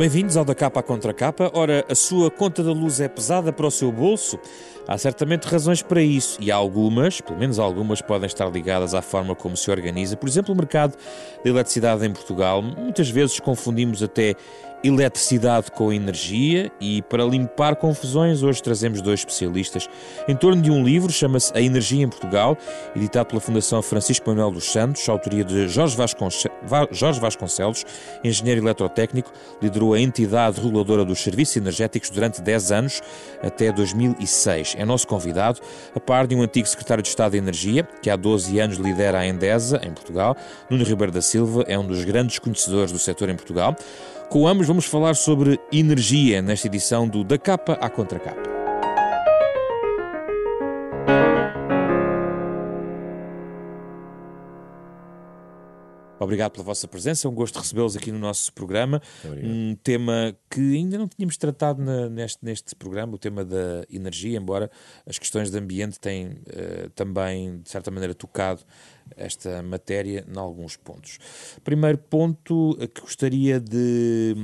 [0.00, 1.50] Bem-vindos ao Da Capa à Contra Capa.
[1.52, 4.38] Ora, a sua conta da luz é pesada para o seu bolso?
[4.88, 9.34] Há certamente razões para isso e algumas, pelo menos algumas, podem estar ligadas à forma
[9.34, 10.96] como se organiza, por exemplo, o mercado
[11.44, 12.62] da eletricidade em Portugal.
[12.62, 14.36] Muitas vezes confundimos até
[14.82, 19.88] eletricidade com energia e para limpar confusões hoje trazemos dois especialistas
[20.26, 22.56] em torno de um livro, chama-se A Energia em Portugal,
[22.96, 25.96] editado pela Fundação Francisco Manuel dos Santos, autoria de Jorge
[27.20, 27.84] Vasconcelos,
[28.24, 33.02] engenheiro eletrotécnico, liderou a entidade reguladora dos serviços energéticos durante 10 anos,
[33.42, 34.76] até 2006.
[34.78, 35.60] É nosso convidado,
[35.94, 39.18] a par de um antigo secretário de Estado de Energia, que há 12 anos lidera
[39.18, 40.36] a Endesa, em Portugal.
[40.68, 43.76] Nuno Ribeiro da Silva é um dos grandes conhecedores do setor em Portugal.
[44.30, 48.59] Com ambos vamos falar sobre energia nesta edição do Da Capa à Contra
[56.20, 59.00] Obrigado pela vossa presença, é um gosto recebê-los aqui no nosso programa.
[59.42, 64.36] Um tema que ainda não tínhamos tratado na, neste, neste programa, o tema da energia,
[64.36, 64.70] embora
[65.06, 68.60] as questões de ambiente tenham uh, também, de certa maneira, tocado
[69.16, 71.18] esta matéria em alguns pontos.
[71.64, 74.34] Primeiro ponto que gostaria de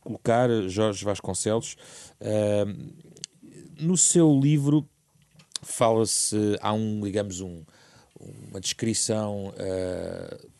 [0.00, 1.78] colocar, Jorge Vasconcelos,
[2.20, 3.02] uh,
[3.80, 4.86] no seu livro
[5.62, 7.62] fala-se, há um, digamos, um,
[8.50, 10.51] uma descrição uh,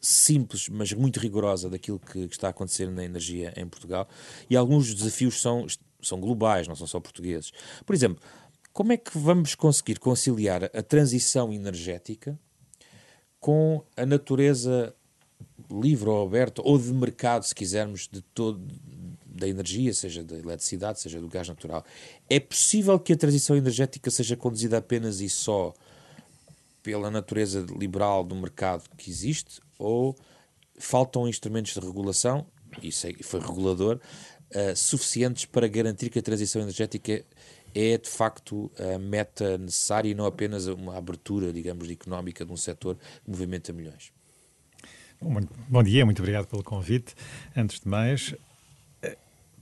[0.00, 4.08] simples, mas muito rigorosa daquilo que, que, está a acontecer na energia em Portugal
[4.48, 5.66] e alguns desafios são,
[6.00, 7.52] são globais, não são só portugueses.
[7.84, 8.22] Por exemplo,
[8.72, 12.38] como é que vamos conseguir conciliar a transição energética
[13.38, 14.94] com a natureza
[15.70, 18.60] livre ou aberta, ou de mercado, se quisermos, de todo
[19.26, 21.84] da energia, seja da eletricidade, seja do gás natural.
[22.28, 25.72] É possível que a transição energética seja conduzida apenas e só
[26.82, 30.16] pela natureza liberal do mercado que existe, ou
[30.78, 32.46] faltam instrumentos de regulação,
[32.82, 34.00] isso foi regulador,
[34.54, 37.24] uh, suficientes para garantir que a transição energética
[37.74, 42.56] é de facto a meta necessária e não apenas uma abertura, digamos, económica de um
[42.56, 44.12] setor que movimenta milhões.
[45.20, 47.14] Bom, bom dia, muito obrigado pelo convite.
[47.54, 48.34] Antes de mais,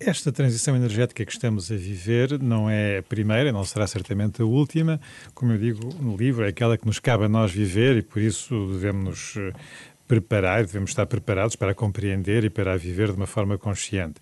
[0.00, 4.44] esta transição energética que estamos a viver não é a primeira, não será certamente a
[4.44, 5.00] última.
[5.34, 8.22] Como eu digo no livro, é aquela que nos cabe a nós viver e por
[8.22, 9.52] isso devemos nos eh,
[10.06, 14.20] preparar, devemos estar preparados para compreender e para a viver de uma forma consciente.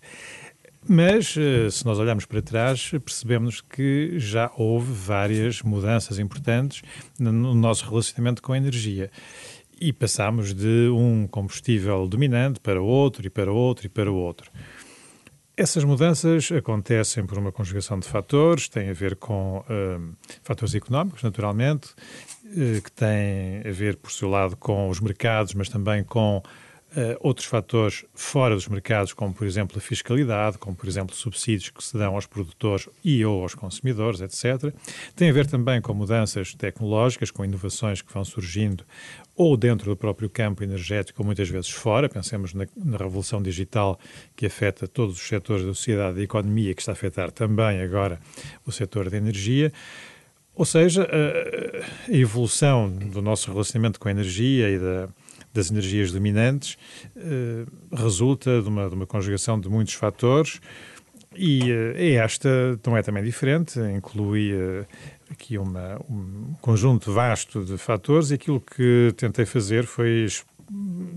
[0.89, 6.81] Mas, eh, se nós olharmos para trás, percebemos que já houve várias mudanças importantes
[7.19, 9.11] no nosso relacionamento com a energia.
[9.79, 14.49] E passamos de um combustível dominante para outro, e para outro, e para outro.
[15.59, 21.23] Essas mudanças acontecem por uma conjugação de fatores, têm a ver com uh, fatores económicos,
[21.23, 21.95] naturalmente,
[22.45, 26.43] uh, que têm a ver, por seu lado, com os mercados, mas também com
[27.19, 31.83] outros fatores fora dos mercados, como por exemplo a fiscalidade, como por exemplo subsídios que
[31.83, 34.73] se dão aos produtores e ou aos consumidores, etc.
[35.15, 38.83] Tem a ver também com mudanças tecnológicas, com inovações que vão surgindo
[39.35, 42.09] ou dentro do próprio campo energético, ou muitas vezes fora.
[42.09, 43.99] Pensemos na, na revolução digital
[44.35, 47.81] que afeta todos os setores da sociedade e da economia, que está a afetar também
[47.81, 48.19] agora
[48.65, 49.71] o setor da energia.
[50.55, 55.07] Ou seja, a, a evolução do nosso relacionamento com a energia e da
[55.57, 56.77] das energias dominantes
[57.15, 60.61] eh, resulta de uma, de uma conjugação de muitos fatores
[61.35, 64.85] e eh, esta não é também diferente, inclui eh,
[65.31, 70.27] aqui uma, um conjunto vasto de fatores e aquilo que tentei fazer foi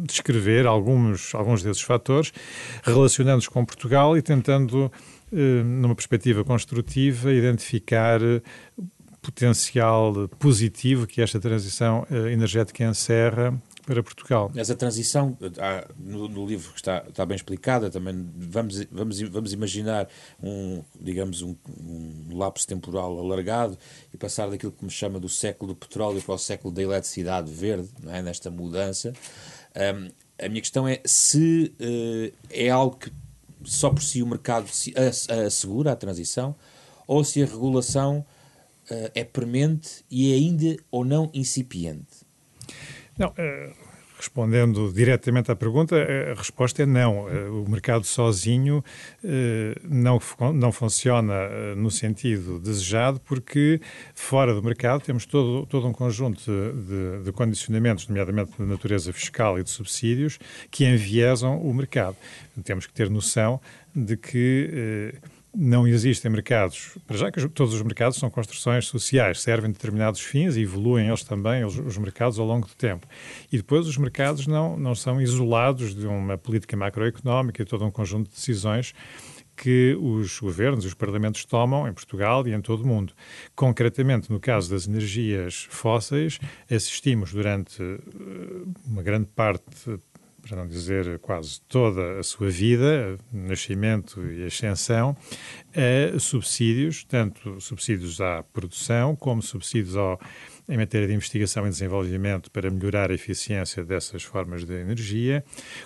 [0.07, 2.33] descrever alguns, alguns desses fatores,
[2.83, 4.93] relacionando-os com Portugal e tentando,
[5.65, 8.21] numa perspectiva construtiva, identificar
[9.21, 13.61] potencial positivo que esta transição energética encerra
[13.95, 14.53] para Portugal.
[14.55, 15.37] Essa transição,
[15.99, 20.09] no, no, livro que está, está bem explicada, também vamos, vamos, vamos imaginar
[20.41, 23.77] um, digamos, um, um lapso temporal alargado
[24.15, 27.51] e passar daquilo que me chama do século do petróleo para o século da eletricidade
[27.53, 28.23] verde, não é?
[28.23, 29.13] nesta mudança.
[29.75, 30.09] Um,
[30.45, 33.13] a minha questão é se uh, é algo que
[33.65, 34.69] só por si o mercado
[35.47, 36.55] assegura a transição
[37.07, 38.25] ou se a regulação
[38.91, 42.20] uh, é premente e é ainda ou não incipiente.
[43.21, 43.71] Não, eh,
[44.17, 47.29] respondendo diretamente à pergunta, a resposta é não.
[47.29, 48.83] Eh, o mercado sozinho
[49.23, 50.19] eh, não,
[50.55, 53.79] não funciona no sentido desejado, porque
[54.15, 59.59] fora do mercado temos todo, todo um conjunto de, de condicionamentos, nomeadamente de natureza fiscal
[59.59, 60.39] e de subsídios,
[60.71, 62.17] que enviesam o mercado.
[62.65, 63.61] Temos que ter noção
[63.95, 65.13] de que
[65.55, 70.57] não existem mercados, para já que todos os mercados são construções sociais, servem determinados fins
[70.57, 73.07] e evoluem eles também, os, os, mercados, ao longo do tempo.
[73.51, 77.91] E depois os mercados não, não são isolados de uma política macroeconómica e todo um
[77.91, 78.95] conjunto de decisões
[79.57, 83.13] que os governos e os parlamentos tomam em Portugal e em todo o mundo.
[83.55, 86.39] Concretamente, no caso das energias fósseis,
[86.71, 87.99] assistimos durante eh,
[88.87, 89.99] uma grande parte
[90.41, 95.17] para não dizer quase toda a sua vida, nascimento e ascensão,
[95.75, 100.21] a subsídios, tanto subsídios à produção como subsídios ao,
[100.69, 105.45] em matéria de investigação e desenvolvimento para melhorar a eficiência dessas formas de energia,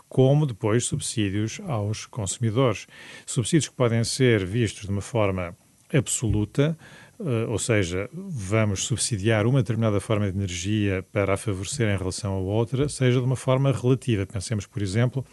[0.09, 2.87] como depois subsídios aos consumidores.
[3.27, 5.57] Subsídios que podem ser vistos de uma forma
[5.93, 6.77] absoluta,
[7.19, 12.35] Uh, ou seja, vamos subsidiar uma determinada forma de energia para a favorecer em relação
[12.35, 14.27] a outra, seja de uma forma relativa.
[14.27, 15.25] Pensemos, por exemplo,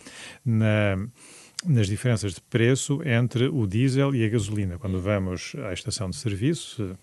[0.45, 0.97] na,
[1.65, 4.77] nas diferenças de preço entre o diesel e a gasolina.
[4.77, 6.95] Quando vamos à estação de serviço,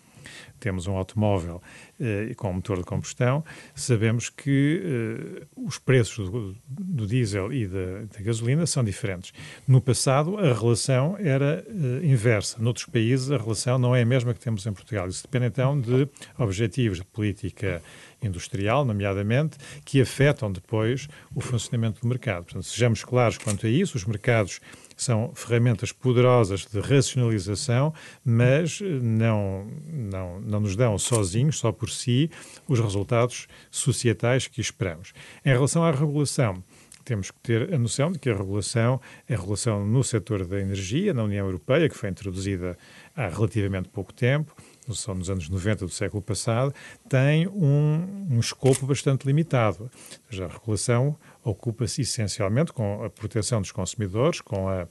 [0.59, 1.63] temos um automóvel
[2.01, 3.45] eh, com motor de combustão,
[3.75, 9.33] sabemos que eh, os preços do, do, diesel e da, da, gasolina são diferentes.
[9.67, 12.57] No passado, a relação era eh, inversa.
[12.61, 15.09] Noutros países, a relação não é a mesma que temos em Portugal.
[15.09, 16.09] Isso depende, então, de
[16.39, 17.83] objetivos de política
[18.23, 22.45] industrial, nomeadamente, que afetam depois o funcionamento do mercado.
[22.45, 24.61] Portanto, sejamos claros quanto a isso, os mercados
[25.03, 32.31] são ferramentas poderosas de racionalização, mas não, não, não nos dão sozinhos, só por si,
[32.67, 35.13] os resultados societais que esperamos.
[35.45, 36.63] Em relação à regulação,
[37.09, 41.15] temos que ter a noção de que a regulação a regulação no setor da energia,
[41.15, 42.77] na União Europeia, que foi introduzida
[43.17, 44.55] há relativamente pouco tempo,
[44.95, 46.75] são nos anos 90 do século passado,
[47.09, 49.91] tem um, um escopo bastante limitado.
[50.29, 51.17] Seja, a regulação
[51.51, 54.87] ocupa-se essencialmente com a proteção dos consumidores, com a,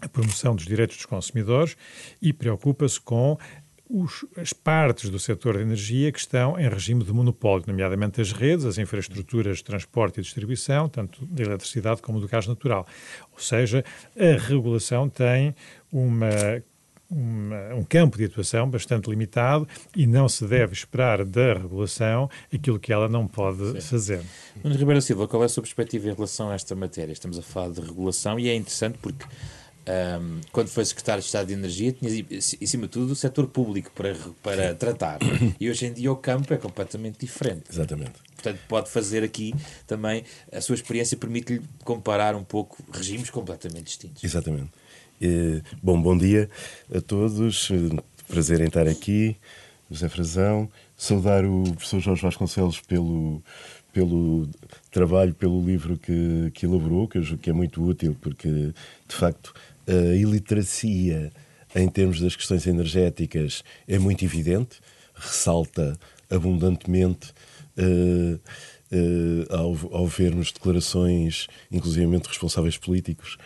[0.00, 1.76] a promoção dos direitos dos consumidores
[2.20, 3.38] e preocupa-se com
[3.90, 8.30] os, as partes do setor de energia que estão em regime de monopólio, nomeadamente as
[8.30, 12.86] redes, as infraestruturas de transporte e distribuição, tanto da eletricidade como do gás natural.
[13.32, 13.84] Ou seja,
[14.16, 15.54] a regulação tem
[15.90, 16.62] uma
[17.10, 19.66] uma, um campo de atuação bastante limitado
[19.96, 23.80] e não se deve esperar da regulação aquilo que ela não pode Sim.
[23.80, 24.22] fazer.
[24.62, 27.12] Nuno Ribeiro Silva, qual é a sua perspectiva em relação a esta matéria?
[27.12, 29.24] Estamos a falar de regulação e é interessante porque
[29.90, 33.46] um, quando foi secretário de Estado de Energia, tinha, em cima de tudo, o setor
[33.48, 35.18] público para, para tratar.
[35.58, 37.64] E hoje em dia o campo é completamente diferente.
[37.70, 38.12] Exatamente.
[38.34, 39.54] Portanto, pode fazer aqui
[39.86, 44.22] também, a sua experiência permite-lhe comparar um pouco regimes completamente distintos.
[44.24, 44.70] Exatamente.
[45.20, 46.48] Eh, bom, bom dia
[46.94, 47.70] a todos.
[47.70, 49.36] Eh, prazer em estar aqui.
[49.90, 50.68] José Frazão.
[50.96, 53.42] Saudar o professor Jorge Vasconcelos pelo,
[53.92, 54.48] pelo
[54.90, 59.14] trabalho, pelo livro que, que elaborou, que eu julgo que é muito útil, porque, de
[59.14, 59.52] facto,
[59.86, 61.30] a iliteracia
[61.74, 64.80] em termos das questões energéticas é muito evidente,
[65.14, 65.98] ressalta
[66.30, 67.32] abundantemente
[67.78, 68.34] uh,
[68.92, 73.38] uh, ao, ao vermos declarações, inclusive responsáveis políticos,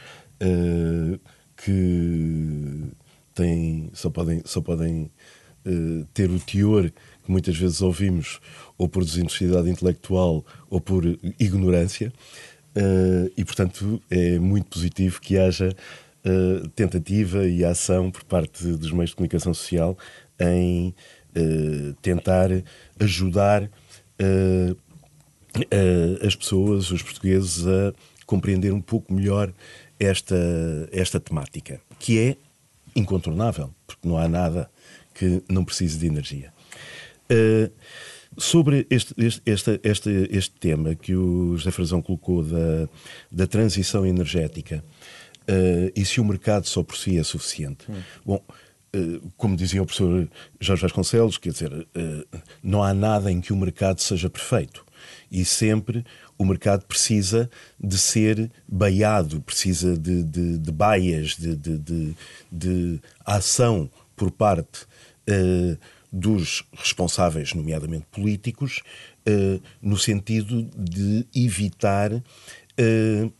[0.43, 1.21] uh,
[1.57, 2.93] que
[3.35, 5.11] têm, só podem, só podem
[5.67, 8.41] uh, ter o teor que muitas vezes ouvimos
[8.79, 11.05] ou por desinteressidade intelectual ou por
[11.39, 12.13] ignorância.
[12.77, 15.75] Uh, e, portanto, é muito positivo que haja
[16.25, 19.97] uh, tentativa e ação por parte dos meios de comunicação social
[20.39, 20.95] em
[22.01, 22.49] tentar
[23.01, 23.69] ajudar
[26.25, 27.93] as pessoas, os portugueses, a
[28.25, 29.53] compreender um pouco melhor
[30.05, 30.37] esta,
[30.93, 32.37] esta temática, que é
[32.95, 34.71] incontornável, porque não há nada
[35.15, 36.53] que não precise de energia.
[37.31, 37.71] Uh,
[38.37, 42.89] sobre este, este, este, este, este tema que o José Frazão colocou da,
[43.31, 44.85] da transição energética
[45.49, 47.87] uh, e se o mercado só por si é suficiente.
[47.89, 48.03] Hum.
[48.27, 48.45] Bom,
[48.97, 50.29] uh, como dizia o professor
[50.61, 51.87] Jorge Vasconcelos, quer dizer,
[52.63, 54.85] não há nada em que o mercado seja perfeito.
[55.31, 56.05] E sempre
[56.37, 62.15] o mercado precisa de ser baiado, precisa de, de, de baias, de, de,
[62.51, 64.83] de, ação por parte
[65.29, 65.79] uh,
[66.13, 68.83] dos responsáveis, nomeadamente políticos,
[69.29, 73.33] uh, no sentido de evitar uh,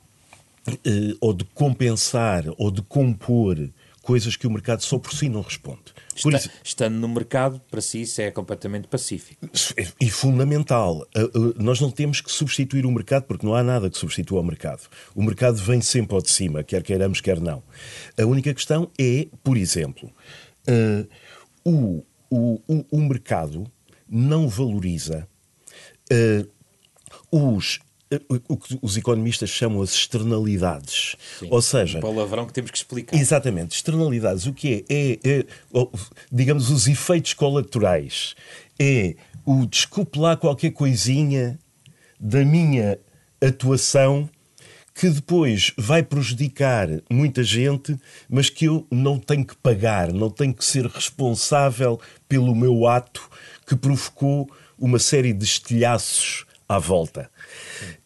[1.21, 3.69] ou de compensar ou de compor
[4.05, 5.95] coisas que o mercado só por si não responde.
[6.15, 9.49] Está, isso, estando no mercado, para si isso é completamente pacífico.
[10.01, 11.07] E fundamental.
[11.57, 14.83] Nós não temos que substituir o mercado porque não há nada que substitua o mercado.
[15.15, 17.63] O mercado vem sempre ao de cima, quer queiramos, quer não.
[18.21, 20.13] A única questão é, por exemplo,
[20.69, 21.09] uh,
[21.65, 23.67] o, o, o, mercado
[24.09, 25.27] não valoriza
[26.13, 26.49] uh,
[27.31, 27.81] os
[28.49, 31.17] o que os economistas chamam as externalidades.
[31.39, 31.99] Sim, Ou seja.
[31.99, 33.17] Um palavrão que temos que explicar.
[33.17, 33.75] Exatamente.
[33.75, 34.47] Externalidades.
[34.47, 34.95] O que é?
[34.95, 35.47] É, é
[36.31, 38.35] digamos, os efeitos colaterais.
[38.79, 41.59] É o desculpe lá qualquer coisinha
[42.19, 42.99] da minha
[43.41, 44.29] atuação
[44.95, 50.55] que depois vai prejudicar muita gente, mas que eu não tenho que pagar, não tenho
[50.55, 53.29] que ser responsável pelo meu ato
[53.67, 57.29] que provocou uma série de estilhaços à volta.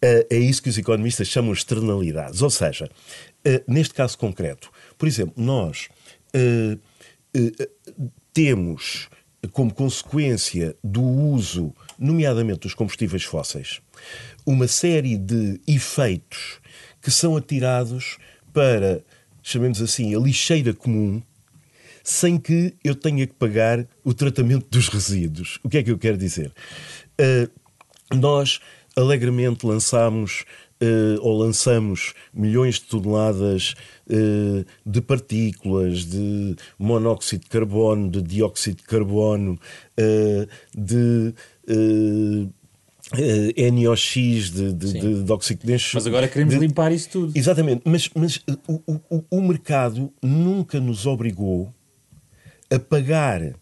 [0.02, 2.42] Uh, é isso que os economistas chamam de externalidades.
[2.42, 5.88] Ou seja, uh, neste caso concreto, por exemplo, nós
[6.34, 6.80] uh,
[8.32, 9.08] temos
[9.52, 13.80] como consequência do uso, nomeadamente dos combustíveis fósseis,
[14.44, 16.58] uma série de efeitos
[17.00, 18.18] que são atirados
[18.52, 19.02] para,
[19.42, 21.22] chamemos assim, a lixeira comum,
[22.02, 25.58] sem que eu tenha que pagar o tratamento dos resíduos.
[25.62, 26.52] O que é que eu quero dizer?
[27.20, 28.60] Uh, nós
[28.98, 30.44] alegremente lançamos
[30.82, 33.74] uh, ou lançamos milhões de toneladas
[34.08, 39.58] uh, de partículas, de monóxido de carbono, de dióxido de carbono,
[40.74, 41.34] de
[41.68, 42.52] uh,
[43.72, 46.60] NOx de, de, de, de óxido de Mas agora queremos de...
[46.60, 47.32] limpar isso tudo.
[47.34, 51.72] Exatamente, mas, mas o, o, o mercado nunca nos obrigou
[52.70, 53.54] a pagar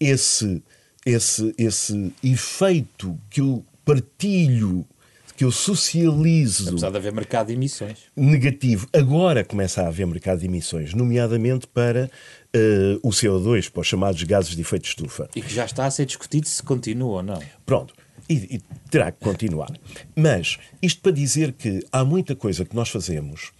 [0.00, 0.62] esse,
[1.04, 4.86] esse, esse efeito que eu partilho,
[5.34, 6.68] que eu socializo.
[6.68, 7.98] Apesar de haver mercado de emissões.
[8.14, 8.86] Negativo.
[8.92, 12.10] Agora começa a haver mercado de emissões, nomeadamente para
[12.54, 15.30] uh, o CO2, para os chamados gases de efeito de estufa.
[15.34, 17.40] E que já está a ser discutido se continua ou não.
[17.64, 17.94] Pronto
[18.28, 19.72] e, e terá que continuar.
[20.14, 23.52] Mas isto para dizer que há muita coisa que nós fazemos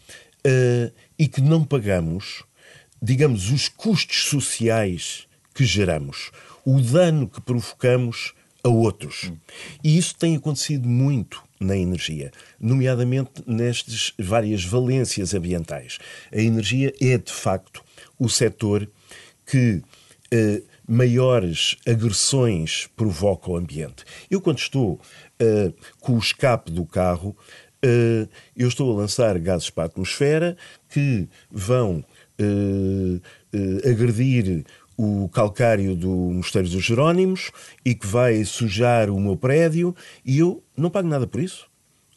[0.46, 2.44] uh, e que não pagamos,
[3.00, 6.30] digamos, os custos sociais que geramos,
[6.64, 8.34] o dano que provocamos
[8.68, 9.32] a outros.
[9.82, 15.98] E isso tem acontecido muito na energia, nomeadamente nestas várias valências ambientais.
[16.32, 17.82] A energia é, de facto,
[18.18, 18.88] o setor
[19.44, 19.82] que
[20.32, 24.04] uh, maiores agressões provoca o ambiente.
[24.30, 27.36] Eu, quando estou uh, com o escape do carro,
[27.84, 30.56] uh, eu estou a lançar gases para a atmosfera
[30.88, 32.04] que vão
[33.84, 34.64] agredir
[34.98, 37.52] o calcário do Mosteiro dos Jerónimos
[37.84, 41.68] e que vai sujar o meu prédio e eu não pago nada por isso.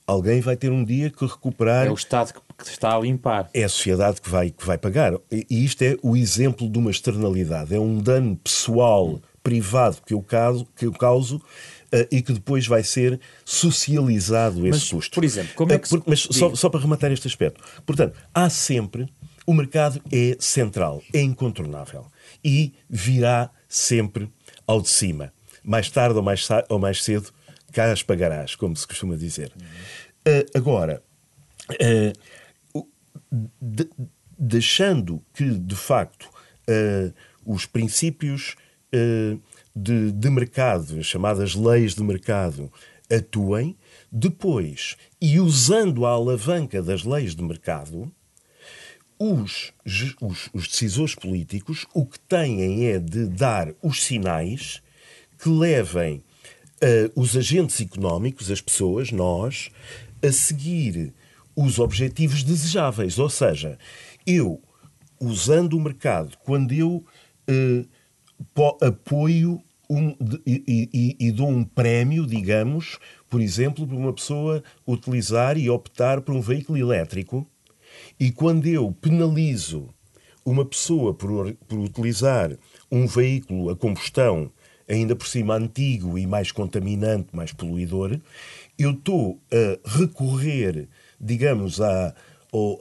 [0.07, 1.85] Alguém vai ter um dia que recuperar.
[1.85, 3.49] É o Estado que está a limpar.
[3.53, 5.13] É a sociedade que vai, que vai pagar.
[5.31, 7.73] E isto é o exemplo de uma externalidade.
[7.73, 12.65] É um dano pessoal, privado, que eu, caso, que eu causo uh, e que depois
[12.65, 15.15] vai ser socializado esse mas, custo.
[15.15, 15.95] Por exemplo, como é que.
[15.95, 17.63] Uh, mas só, só, para rematar este aspecto.
[17.85, 19.07] Portanto, há sempre.
[19.45, 22.05] O mercado é central, é incontornável
[22.43, 24.31] e virá sempre
[24.65, 25.33] ao de cima.
[25.63, 27.31] Mais tarde ou mais, ou mais cedo,
[27.71, 29.51] cá as pagarás, como se costuma dizer.
[30.27, 31.01] Uh, agora,
[31.71, 32.87] uh,
[33.61, 33.89] de,
[34.37, 36.29] deixando que, de facto,
[36.69, 37.13] uh,
[37.45, 38.55] os princípios
[39.73, 42.69] de, de mercado, as chamadas leis de mercado,
[43.09, 43.77] atuem,
[44.11, 48.11] depois, e usando a alavanca das leis de mercado,
[49.21, 49.71] os,
[50.19, 54.81] os, os, decisores políticos o que têm é de dar os sinais
[55.37, 59.69] que levem uh, os agentes económicos, as pessoas, nós,
[60.23, 61.13] a seguir
[61.55, 63.19] os objetivos desejáveis.
[63.19, 63.77] Ou seja,
[64.25, 64.59] eu,
[65.19, 67.05] usando o mercado, quando eu
[67.47, 70.15] uh, apoio um,
[70.47, 72.97] e, e, e, dou um prémio, digamos,
[73.29, 77.45] por exemplo, para uma pessoa utilizar e optar por um veículo elétrico,
[78.21, 79.89] e quando eu penalizo
[80.45, 82.55] uma pessoa por, por utilizar
[82.91, 84.51] um veículo a combustão
[84.87, 88.19] ainda por cima antigo e mais contaminante, mais poluidor,
[88.77, 90.87] eu estou a recorrer,
[91.19, 92.13] digamos, à,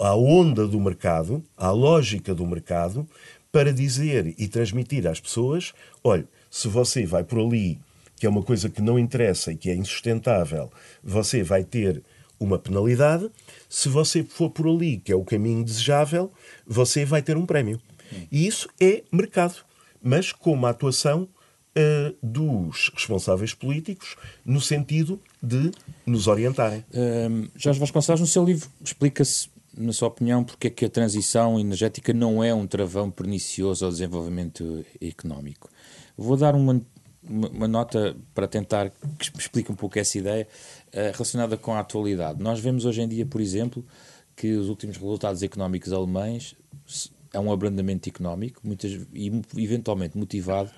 [0.00, 3.08] à onda do mercado, à lógica do mercado,
[3.50, 5.72] para dizer e transmitir às pessoas:
[6.04, 7.80] olha, se você vai por ali,
[8.14, 10.70] que é uma coisa que não interessa e que é insustentável,
[11.02, 12.02] você vai ter
[12.40, 13.30] uma penalidade.
[13.68, 16.32] Se você for por ali, que é o caminho desejável,
[16.66, 17.78] você vai ter um prémio.
[18.32, 19.56] E isso é mercado,
[20.02, 21.28] mas com uma atuação
[21.76, 25.70] uh, dos responsáveis políticos no sentido de
[26.06, 26.84] nos orientarem.
[26.90, 31.58] Uh, Jorge Vasconcelos, no seu livro, explica-se, na sua opinião, porque é que a transição
[31.60, 35.70] energética não é um travão pernicioso ao desenvolvimento económico.
[36.16, 36.80] Vou dar uma,
[37.22, 40.48] uma, nota para tentar que explique um pouco essa ideia
[40.88, 42.42] uh, relacionada com a atualidade.
[42.42, 43.84] Nós vemos hoje em dia, por exemplo,
[44.34, 46.56] que os últimos resultados económicos alemães
[47.32, 50.70] é um abrandamento económico, muitas, e eventualmente motivado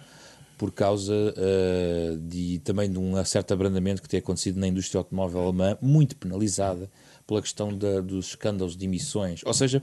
[0.59, 5.43] por causa uh, de, também de um certo abrandamento que tem acontecido na indústria automóvel
[5.43, 6.91] alemã, muito penalizada
[7.27, 9.41] pela questão da, dos escândalos de emissões.
[9.45, 9.83] Ou seja,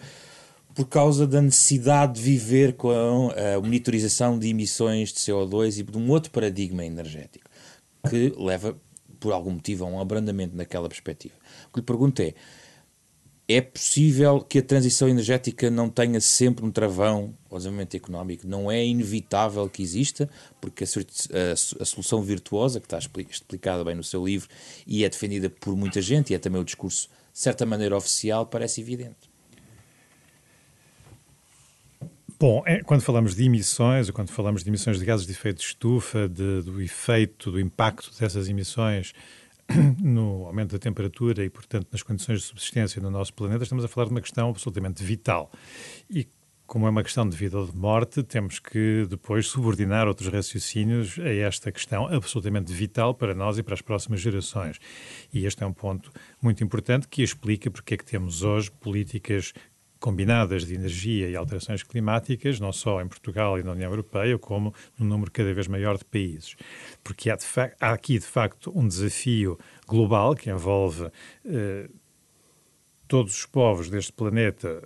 [0.74, 2.90] por causa da necessidade de viver com
[3.32, 7.50] a monitorização de emissões de CO2 e de um outro paradigma energético,
[8.10, 8.76] que leva,
[9.20, 11.36] por algum motivo, a um abrandamento naquela perspectiva.
[11.70, 12.34] O que lhe pergunto é
[13.50, 18.48] é possível que a transição energética não tenha sempre um travão ao desenvolvimento económico.
[18.48, 20.30] Não é inevitável que exista,
[20.62, 24.48] porque a, a, a, solução virtuosa, que está explicada bem no seu livro
[24.86, 28.46] e é defendida por muita gente, e é também o discurso, de certa maneira, oficial,
[28.46, 29.29] parece evidente.
[32.40, 35.58] Bom, é, quando falamos de emissões, ou quando falamos de emissões de gases de efeito
[35.58, 39.14] de estufa, de, do efeito, do impacto dessas emissões
[40.00, 43.90] no aumento da temperatura e, portanto, nas condições de subsistência no nosso planeta, estamos a
[43.90, 45.52] falar de uma questão absolutamente vital.
[46.10, 46.30] E
[46.70, 51.18] como é uma questão de vida ou de morte, temos que depois subordinar outros raciocínios
[51.18, 54.80] a esta questão absolutamente vital para nós e para as próximas gerações.
[55.34, 59.52] E este é um ponto muito importante que explica porque é que temos hoje políticas
[60.00, 64.74] combinadas de energia e alterações climáticas, não só em Portugal e na União Europeia, como
[64.98, 66.56] num número cada vez maior de países.
[67.04, 67.38] Porque há,
[67.80, 71.12] há aqui, de facto, um desafio global que envolve
[71.46, 71.90] eh,
[73.08, 74.82] todos os povos deste planeta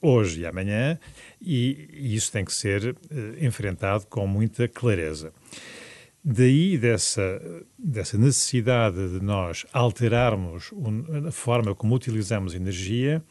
[0.00, 0.98] hoje e amanhã,
[1.40, 5.32] e, e isso tem que ser eh, enfrentado com muita clareza.
[6.22, 7.40] Daí dessa,
[7.78, 10.70] dessa necessidade de nós alterarmos
[11.26, 13.24] a forma como utilizamos energia,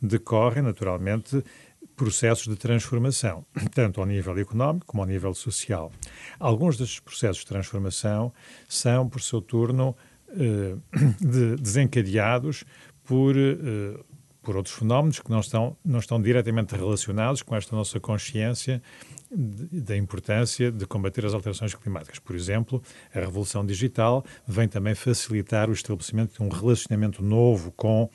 [0.00, 1.42] decorrem naturalmente
[1.96, 5.92] processos de transformação, tanto ao nível económico como ao nível social.
[6.38, 8.32] Alguns destes processos de transformação
[8.68, 9.96] são, por seu turno,
[10.30, 10.76] eh,
[11.60, 12.64] desencadeados
[13.04, 13.98] por, eh,
[14.42, 18.82] por outros fenómenos que não estão, não estão diretamente relacionados com esta nossa consciência
[19.36, 22.18] da importância de combater as alterações climáticas.
[22.18, 22.82] Por exemplo,
[23.14, 28.08] a revolução digital vem também facilitar o estabelecimento de um relacionamento novo com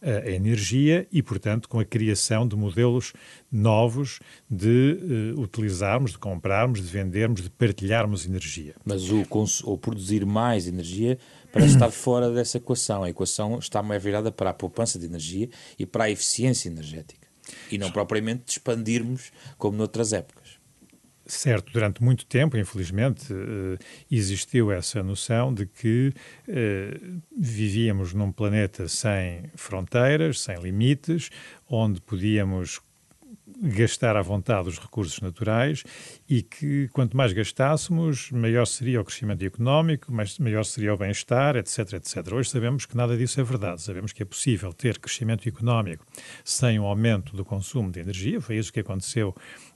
[0.00, 3.12] eh, a energia e, portanto, com a criação de modelos
[3.50, 4.18] novos
[4.50, 8.74] de uh, utilizarmos, de comprarmos, de vendermos, de partilharmos energia.
[8.84, 9.24] Mas o,
[9.64, 11.18] o produzir mais energia
[11.52, 13.02] parece estar fora dessa equação.
[13.04, 17.28] A equação está mais virada para a poupança de energia e para a eficiência energética.
[17.70, 20.41] E não propriamente de expandirmos como noutras épocas.
[21.34, 23.78] Certo, durante muito tempo, infelizmente, eh,
[24.10, 26.12] existiu essa noção de que
[26.46, 27.00] eh,
[27.34, 31.30] vivíamos num planeta sem fronteiras, sem limites,
[31.66, 32.82] onde podíamos
[33.62, 35.84] gastar à vontade os recursos naturais
[36.28, 41.94] e que quanto mais gastássemos, maior seria o crescimento económico, maior seria o bem-estar, etc,
[41.94, 42.32] etc.
[42.32, 43.82] Hoje sabemos que nada disso é verdade.
[43.82, 46.04] Sabemos que é possível ter crescimento económico
[46.44, 48.40] sem um aumento do consumo de energia.
[48.40, 49.34] Foi isso que aconteceu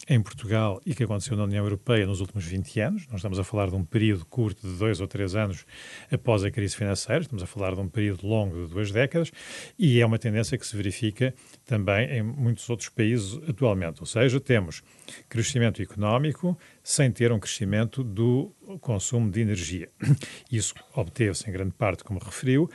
[0.09, 3.07] em Portugal e que aconteceu na União Europeia nos últimos 20 anos.
[3.09, 5.66] Nós estamos a falar de um período curto de dois ou três anos
[6.11, 9.33] após a crise financeira, estamos a falar de um período longo de duas décadas
[9.79, 14.01] e é uma tendência que se verifica também em muitos outros países atualmente.
[14.01, 14.83] Ou seja, temos
[15.29, 19.88] crescimento económico sem ter um crescimento do consumo de energia.
[20.51, 22.71] Isso obteve-se em grande parte, como referiu,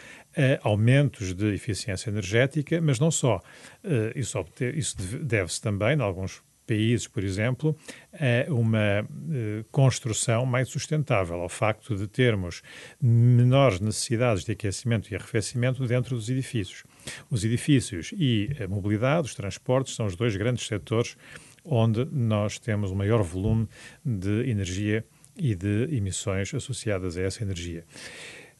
[0.61, 3.41] aumentos de eficiência energética, mas não só.
[3.83, 6.41] Eh, isso deve-se também, em alguns
[6.71, 7.75] países, por exemplo,
[8.13, 12.61] a uma uh, construção mais sustentável, ao facto de termos
[13.01, 16.83] menores necessidades de aquecimento e arrefecimento dentro dos edifícios.
[17.29, 21.17] Os edifícios e a mobilidade, os transportes, são os dois grandes setores
[21.65, 23.67] onde nós temos o maior volume
[24.05, 25.03] de energia
[25.35, 27.83] e de emissões associadas a essa energia.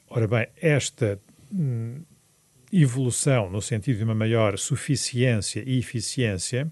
[0.09, 1.17] Ora bem, esta
[1.51, 2.01] hum,
[2.73, 6.69] evolução no sentido de uma maior suficiência e eficiência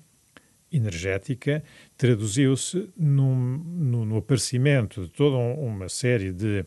[0.72, 1.64] energética
[1.98, 6.62] traduziu-se no, aparecimento de toda uma série de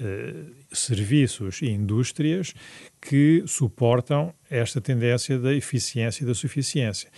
[0.00, 2.54] uh, serviços e indústrias
[3.00, 7.10] que suportam esta tendência da eficiência e da suficiência.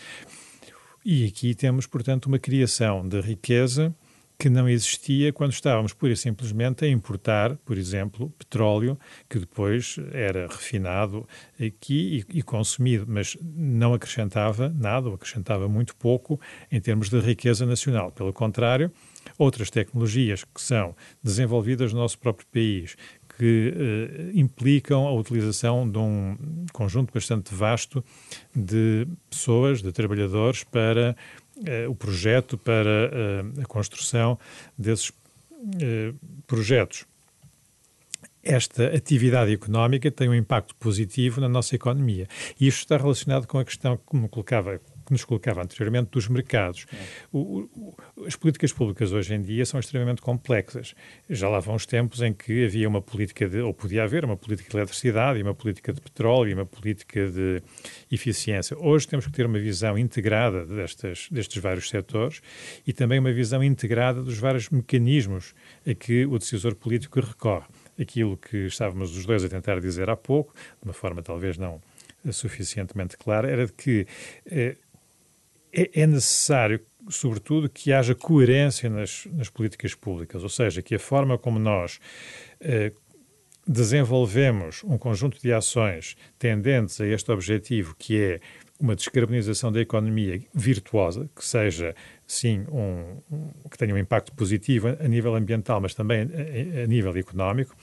[1.04, 3.94] E aqui temos, portanto, uma criação de riqueza
[4.40, 8.98] que não existia quando estávamos pura e simplesmente a importar, por exemplo, petróleo,
[9.28, 15.94] que depois era refinado aqui e, e, consumido, mas não acrescentava nada, ou acrescentava muito
[15.94, 16.40] pouco
[16.72, 18.10] em termos de riqueza nacional.
[18.12, 18.90] Pelo contrário,
[19.36, 22.96] outras tecnologias que são desenvolvidas no nosso próprio país,
[23.40, 26.36] que eh, implicam a utilização de um
[26.74, 28.04] conjunto bastante vasto
[28.54, 31.16] de pessoas, de trabalhadores, para
[31.88, 34.38] o projeto para eh, a construção
[34.76, 35.12] desses
[35.80, 36.12] eh,
[36.46, 37.04] projetos.
[38.42, 42.26] Esta atividade económica tem um impacto positivo na nossa economia.
[42.58, 46.28] E isto está relacionado com a questão que me colocava que nos colocava anteriormente dos
[46.28, 46.86] mercados.
[47.32, 50.94] O, o, as políticas públicas hoje em dia são extremamente complexas.
[51.28, 54.36] Já lá vão os tempos em que havia uma política de, ou podia haver uma
[54.36, 57.60] política de eletricidade e uma política de petróleo e uma política de
[58.10, 58.78] eficiência.
[58.78, 62.40] Hoje temos que ter uma visão integrada destas, destes vários setores
[62.86, 67.66] e também uma visão integrada dos vários mecanismos a que o decisor político recorre.
[68.00, 71.80] Aquilo que estávamos os dois a tentar dizer há pouco, de uma forma talvez não
[72.30, 74.06] suficientemente clara, era de que
[74.46, 74.76] eh,
[75.72, 80.98] é, é necessário sobretudo, que haja coerência nas, nas, políticas públicas, ou seja, que a
[80.98, 81.98] forma como nós
[82.60, 82.92] eh,
[83.66, 88.40] desenvolvemos um conjunto de ações tendentes a este objetivo, que é
[88.78, 91.94] uma descarbonização da economia virtuosa, que seja,
[92.26, 96.86] sim, um, um, que tenha um impacto positivo a nível ambiental, mas também a, a
[96.86, 97.76] nível económico,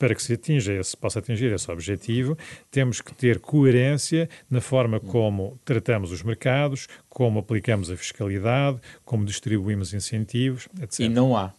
[0.00, 2.36] para que se atinja esse, possa atingir esse objetivo,
[2.70, 9.26] temos que ter coerência na forma como tratamos os mercados, como aplicamos a fiscalidade, como
[9.26, 11.00] distribuímos incentivos, etc.
[11.00, 11.52] E não há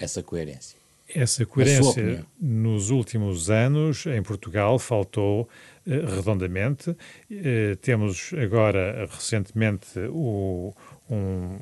[0.00, 0.78] essa coerência.
[1.12, 5.48] Essa coerência, nos últimos anos, em Portugal, faltou
[5.86, 6.96] eh, redondamente.
[7.30, 10.72] Eh, temos agora, recentemente, o,
[11.10, 11.58] um,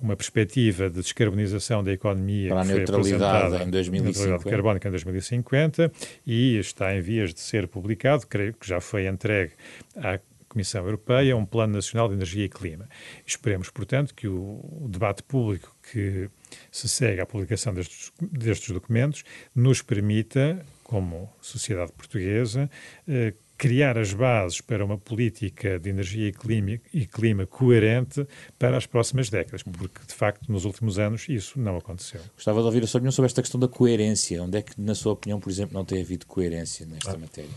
[0.00, 4.48] uma perspectiva de descarbonização da economia para a neutralidade em 2050.
[4.48, 5.92] carbónica em 2050
[6.26, 9.52] e está em vias de ser publicado, creio que já foi entregue
[9.96, 12.88] à Comissão Europeia, um Plano Nacional de Energia e Clima.
[13.26, 16.30] Esperemos, portanto, que o, debate público que
[16.72, 22.70] se segue à publicação destes, destes documentos nos permita, como sociedade portuguesa,
[23.06, 28.24] eh, criar as bases para uma política de energia e clima, e clima, coerente
[28.56, 32.20] para as próximas décadas, porque de facto nos últimos anos isso não aconteceu.
[32.36, 34.40] Gostava de ouvir a sua opinião sobre esta questão da coerência.
[34.40, 37.18] Onde é que, na sua opinião, por exemplo, não tem havido coerência nesta ah.
[37.18, 37.50] matéria?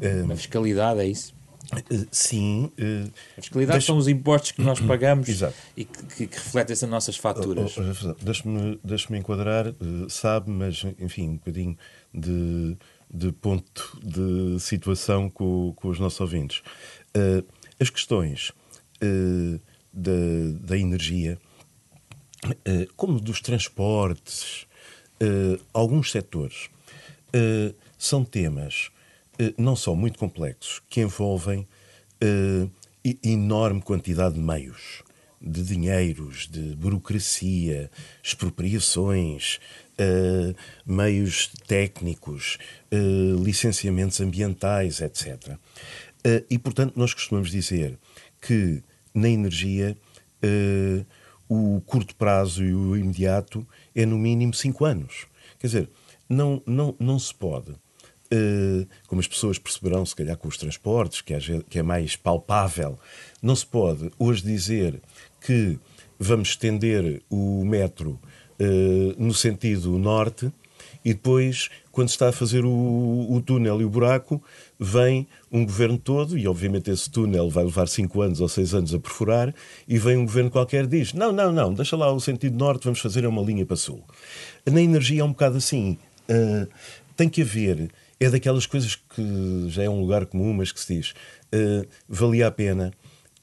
[0.00, 1.34] Um, Na fiscalidade, é isso?
[1.74, 2.72] Uh, sim.
[2.78, 3.86] Uh, a fiscalidade deixa...
[3.88, 5.28] são os impostos que nós pagamos
[5.76, 7.76] e que, que, que refletem-se nas nossas faturas.
[7.76, 11.76] Oh, oh, Deixe-me deixe enquadrar, uh, sabe, mas enfim, um bocadinho
[12.14, 12.78] de
[13.12, 16.62] de ponto de situação com, com os nossos ouvintes.
[17.16, 17.46] Uh,
[17.80, 18.50] as questões
[19.02, 19.60] uh,
[19.92, 20.12] da,
[20.60, 21.38] da energia,
[22.44, 24.66] uh, como dos transportes,
[25.74, 26.70] alguns setores,
[27.98, 28.92] são temas
[29.58, 31.66] não só muito complexos, que envolvem
[33.24, 35.02] enorme quantidade de meios
[35.40, 37.90] de dinheiros, de burocracia,
[38.22, 39.60] expropriações,
[39.98, 40.54] uh,
[40.86, 42.58] meios técnicos,
[42.92, 45.52] uh, licenciamentos ambientais, etc.
[46.24, 47.98] Uh, e, portanto, nós costumamos dizer
[48.40, 48.82] que
[49.12, 49.96] na energia
[51.48, 55.26] o curto prazo e o imediato é no mínimo 5 anos.
[55.58, 55.90] Quer dizer,
[56.28, 57.74] não, não, não se pode.
[59.08, 62.96] Como as pessoas perceberão, se calhar com os transportes, que é mais palpável,
[63.42, 65.02] não se pode hoje dizer
[65.40, 65.76] que
[66.18, 68.20] vamos estender o metro
[68.60, 70.52] uh, no sentido norte
[71.04, 74.42] e depois, quando está a fazer o, o, túnel e o buraco,
[74.78, 78.94] vem um governo todo, e obviamente esse túnel vai levar 5 anos ou 6 anos
[78.94, 79.54] a perfurar,
[79.86, 82.84] e vem um governo qualquer e diz: Não, não, não, deixa lá o sentido norte,
[82.84, 84.02] vamos fazer uma linha para sul.
[84.66, 85.96] Na energia é um bocado assim.
[86.28, 86.68] Uh,
[87.16, 87.90] tem que haver,
[88.20, 91.10] é daquelas coisas que já é um lugar comum, mas que se diz:
[91.54, 92.92] uh, valia a pena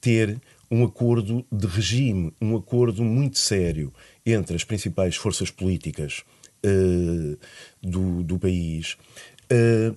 [0.00, 3.92] ter um acordo de regime, um acordo muito sério
[4.26, 6.24] entre as principais forças políticas
[6.64, 7.38] uh,
[7.80, 8.96] do, do país,
[9.52, 9.96] uh,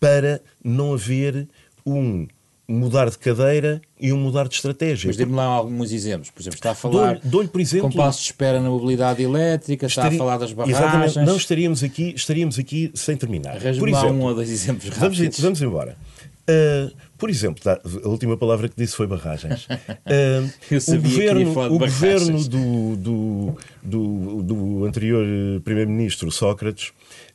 [0.00, 1.48] para não haver
[1.86, 2.26] um
[2.68, 5.08] mudar de cadeira e um mudar de estratégia.
[5.08, 6.30] Mas dê-me lá alguns exemplos.
[6.30, 10.08] Por exemplo, está a falar dou, por exemplo, compasso de espera na mobilidade elétrica, está
[10.08, 10.78] a falar das barragens...
[10.78, 13.58] Exatamente, não estaríamos aqui, estaríamos aqui sem terminar.
[13.58, 15.18] Por exemplo, um ou dois exemplos rápidos.
[15.18, 15.96] Vamos, vamos embora.
[16.48, 19.68] Uh, por exemplo, a última palavra que disse foi barragens.
[20.08, 25.26] Uh, o governo, o governo do, do, do, do anterior
[25.62, 26.88] primeiro-ministro Sócrates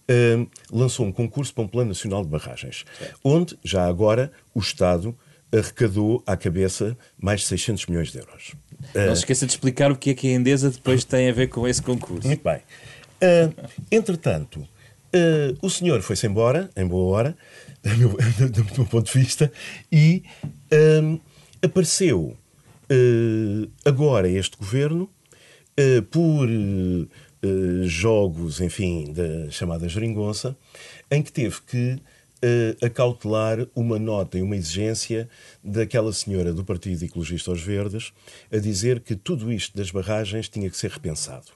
[0.10, 3.20] uh, lançou um concurso para um plano nacional de barragens, certo.
[3.24, 5.16] onde já agora o Estado
[5.52, 8.54] arrecadou à cabeça mais de 600 milhões de euros.
[8.96, 11.48] Não se esqueça de explicar o que é que a Endesa depois tem a ver
[11.48, 12.28] com esse concurso.
[12.28, 12.62] Muito bem.
[13.92, 14.68] entretanto,
[15.62, 17.38] o senhor foi-se embora, em boa hora,
[17.84, 18.10] do meu,
[18.50, 19.52] do meu ponto de vista,
[19.92, 20.24] e
[21.02, 21.20] um,
[21.62, 22.38] apareceu
[22.84, 25.10] uh, agora este governo
[25.80, 30.56] uh, por uh, jogos, enfim, da chamada geringonça,
[31.10, 32.00] em que teve que
[32.82, 35.30] acautelar uma nota e uma exigência
[35.64, 38.12] daquela senhora do Partido Ecologista aos Verdes
[38.52, 41.54] a dizer que tudo isto das barragens tinha que ser repensado.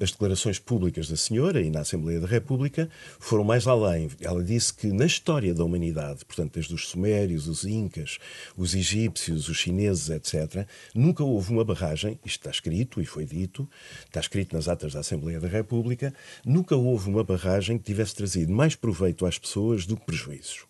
[0.00, 4.10] As declarações públicas da senhora e na Assembleia da República foram mais além.
[4.20, 8.18] Ela disse que na história da humanidade, portanto, desde os sumérios, os incas,
[8.56, 13.68] os egípcios, os chineses, etc., nunca houve uma barragem, isto está escrito e foi dito,
[14.04, 16.12] está escrito nas atas da Assembleia da República,
[16.44, 20.64] nunca houve uma barragem que tivesse trazido mais proveito às pessoas do que prejuízos.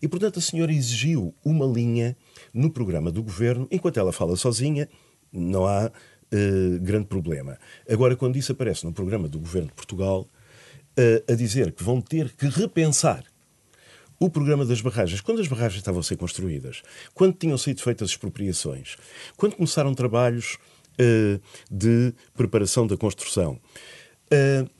[0.00, 2.16] E, portanto, a senhora exigiu uma linha
[2.52, 4.88] no programa do governo, enquanto ela fala sozinha,
[5.32, 5.90] não há
[6.34, 7.58] uh, grande problema.
[7.88, 10.28] Agora, quando isso aparece no programa do governo de Portugal,
[10.98, 13.24] uh, a dizer que vão ter que repensar
[14.18, 18.10] o programa das barragens, quando as barragens estavam a ser construídas, quando tinham sido feitas
[18.10, 18.96] expropriações,
[19.36, 20.56] quando começaram trabalhos
[21.00, 23.60] uh, de preparação da construção,
[24.32, 24.70] uh,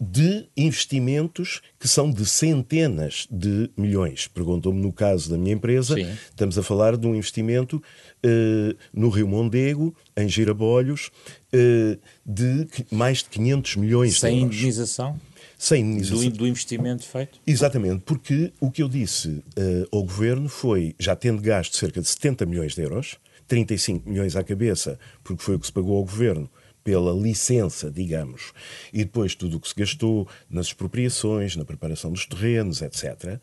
[0.00, 4.26] de investimentos que são de centenas de milhões.
[4.26, 6.10] Perguntou-me no caso da minha empresa, Sim.
[6.28, 11.12] estamos a falar de um investimento uh, no Rio Mondego, em Girabolhos,
[11.54, 14.56] uh, de mais de 500 milhões Sem de euros.
[14.56, 15.20] indenização?
[15.56, 16.30] Sem indenização.
[16.30, 17.38] Do, do, investimento feito?
[17.46, 22.08] Exatamente, porque o que eu disse uh, ao Governo foi, já tendo gasto cerca de
[22.08, 23.16] 70 milhões de euros,
[23.46, 26.50] 35 milhões à cabeça, porque foi o que se pagou ao Governo,
[26.82, 28.52] pela licença, digamos,
[28.92, 33.04] e depois tudo o que se gastou nas expropriações, na preparação dos terrenos, etc.
[33.04, 33.40] Uh,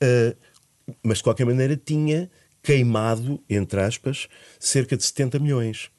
[0.00, 0.36] eh,
[1.02, 2.30] mas de qualquer maneira tinha
[2.62, 5.90] queimado, entre aspas, cerca de 70 milhões.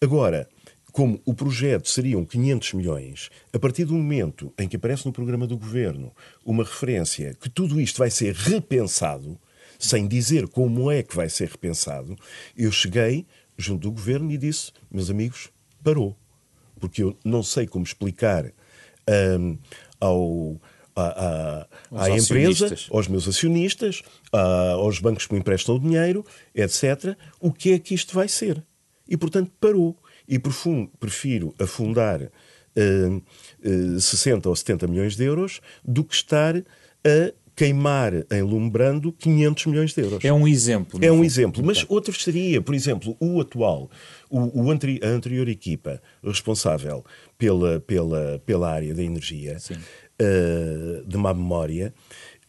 [0.00, 0.48] Agora,
[0.92, 5.46] como o projeto seriam 500 milhões, a partir do momento em que aparece no programa
[5.46, 6.12] do governo
[6.44, 9.40] uma referência que tudo isto vai ser repensado,
[9.78, 12.16] sem dizer como é que vai ser repensado,
[12.56, 15.48] eu cheguei junto do governo e disse: meus amigos,
[15.82, 16.16] parou
[16.80, 18.50] porque eu não sei como explicar
[19.38, 19.58] um,
[20.00, 20.60] ao,
[20.96, 27.16] à, à, à empresa, aos meus acionistas, aos bancos que me emprestam o dinheiro, etc.,
[27.38, 28.62] o que é que isto vai ser.
[29.08, 29.96] E, portanto, parou.
[30.28, 33.22] E prefiro afundar uh,
[33.96, 39.66] uh, 60 ou 70 milhões de euros do que estar a queimar em Lumbrando 500
[39.66, 40.24] milhões de euros.
[40.24, 40.98] É um exemplo.
[41.04, 41.26] É um fundo.
[41.26, 43.90] exemplo, mas outros seria, por exemplo, o atual,
[44.30, 47.04] o, o anteri, a anterior equipa responsável
[47.36, 51.92] pela, pela, pela área da energia, uh, de má memória,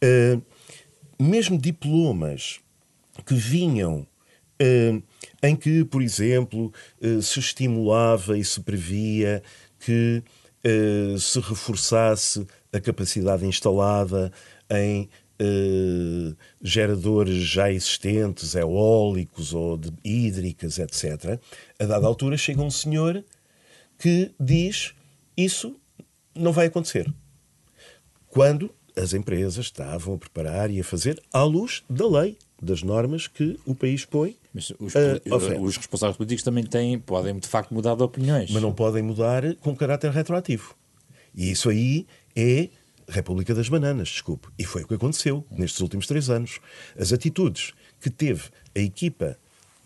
[0.02, 0.42] uh,
[1.22, 2.62] mesmo diplomas
[3.26, 4.08] que vinham
[4.62, 5.04] uh,
[5.44, 6.72] em que, por exemplo,
[7.22, 9.44] se estimulava e se previa
[9.78, 10.24] que
[11.20, 14.32] se reforçasse a capacidade instalada
[14.72, 15.10] em
[15.42, 21.40] uh, geradores já existentes, eólicos ou de hídricas, etc.,
[21.80, 23.24] a dada altura chega um senhor
[23.98, 24.94] que diz
[25.36, 25.76] isso
[26.36, 27.12] não vai acontecer.
[28.30, 33.28] Quando as empresas estavam a preparar e a fazer à luz da lei, das normas
[33.28, 34.38] que o país põe.
[34.54, 38.52] Mas os, uh, os responsáveis políticos também têm, podem de facto mudar de opiniões.
[38.52, 40.76] Mas não podem mudar com caráter retroativo.
[41.34, 42.06] E isso aí
[42.36, 42.70] é
[43.08, 44.48] República das Bananas, desculpe.
[44.58, 46.60] E foi o que aconteceu nestes últimos três anos.
[46.98, 49.38] As atitudes que teve a equipa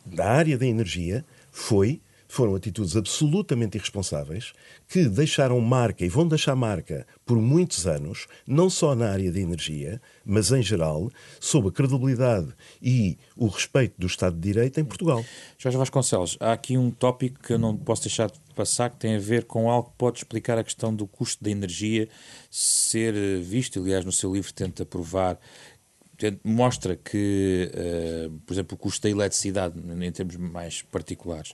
[0.06, 2.02] da área da energia foi
[2.36, 4.52] foram atitudes absolutamente irresponsáveis
[4.90, 9.40] que deixaram marca e vão deixar marca por muitos anos, não só na área da
[9.40, 14.84] energia, mas em geral, sob a credibilidade e o respeito do Estado de Direito em
[14.84, 15.24] Portugal.
[15.58, 19.16] Jorge Vasconcelos, há aqui um tópico que eu não posso deixar de passar que tem
[19.16, 22.10] a ver com algo que pode explicar a questão do custo da energia
[22.52, 25.40] ser visto, aliás, no seu livro tenta provar
[26.44, 31.52] mostra que, uh, por exemplo, o custo da eletricidade, em termos mais particulares,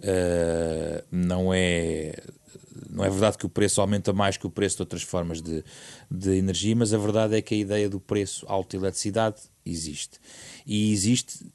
[0.00, 2.14] uh, não é
[2.90, 5.64] não é verdade que o preço aumenta mais que o preço de outras formas de,
[6.10, 10.18] de energia, mas a verdade é que a ideia do preço alto de eletricidade existe.
[10.66, 11.46] E existe,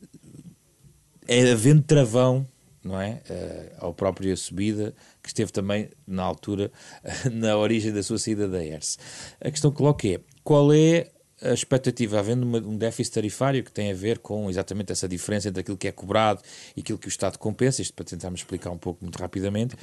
[1.27, 2.47] é havendo travão,
[2.83, 3.21] não é?
[3.29, 6.71] Uh, ao própria subida, que esteve também, na altura,
[7.31, 8.97] na origem da sua saída da ERSE.
[9.39, 13.71] A questão que coloco é, qual é a expectativa, havendo uma, um déficit tarifário que
[13.71, 16.41] tem a ver com exatamente essa diferença entre aquilo que é cobrado
[16.75, 19.75] e aquilo que o Estado compensa, isto para tentarmos explicar um pouco muito rapidamente,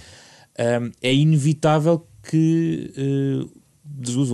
[0.58, 3.64] um, é inevitável que uh,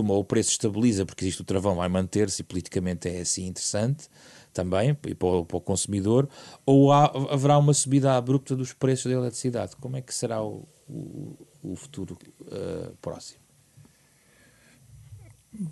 [0.07, 4.07] ou o preço estabiliza porque existe o travão, vai manter-se e politicamente é assim interessante
[4.53, 6.27] também e para o, para o consumidor,
[6.65, 9.75] ou há, haverá uma subida abrupta dos preços da eletricidade.
[9.77, 13.40] Como é que será o, o, o futuro uh, próximo?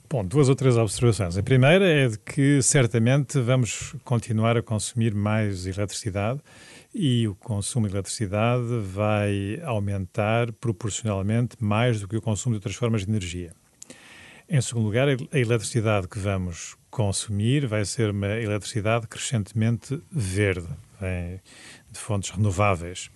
[0.10, 1.38] Bom, duas ou três observações.
[1.38, 6.42] A primeira é de que certamente vamos continuar a consumir mais eletricidade
[6.94, 12.76] e o consumo de eletricidade vai aumentar proporcionalmente mais do que o consumo de outras
[12.76, 13.54] formas de energia.
[14.50, 20.68] Em segundo lugar, a eletricidade que vamos consumir vai ser uma eletricidade crescentemente verde,
[21.89, 23.10] de fontes renováveis.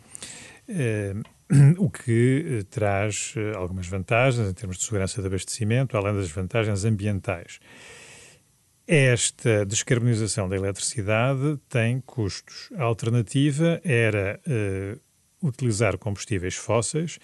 [1.54, 6.84] Eh, o que traz algumas vantagens em termos de segurança de abastecimento, além das vantagens
[6.84, 7.60] ambientais.
[8.86, 12.70] Esta descarbonização da eletricidade tem custos.
[12.76, 17.18] A alternativa era uh, utilizar combustíveis fósseis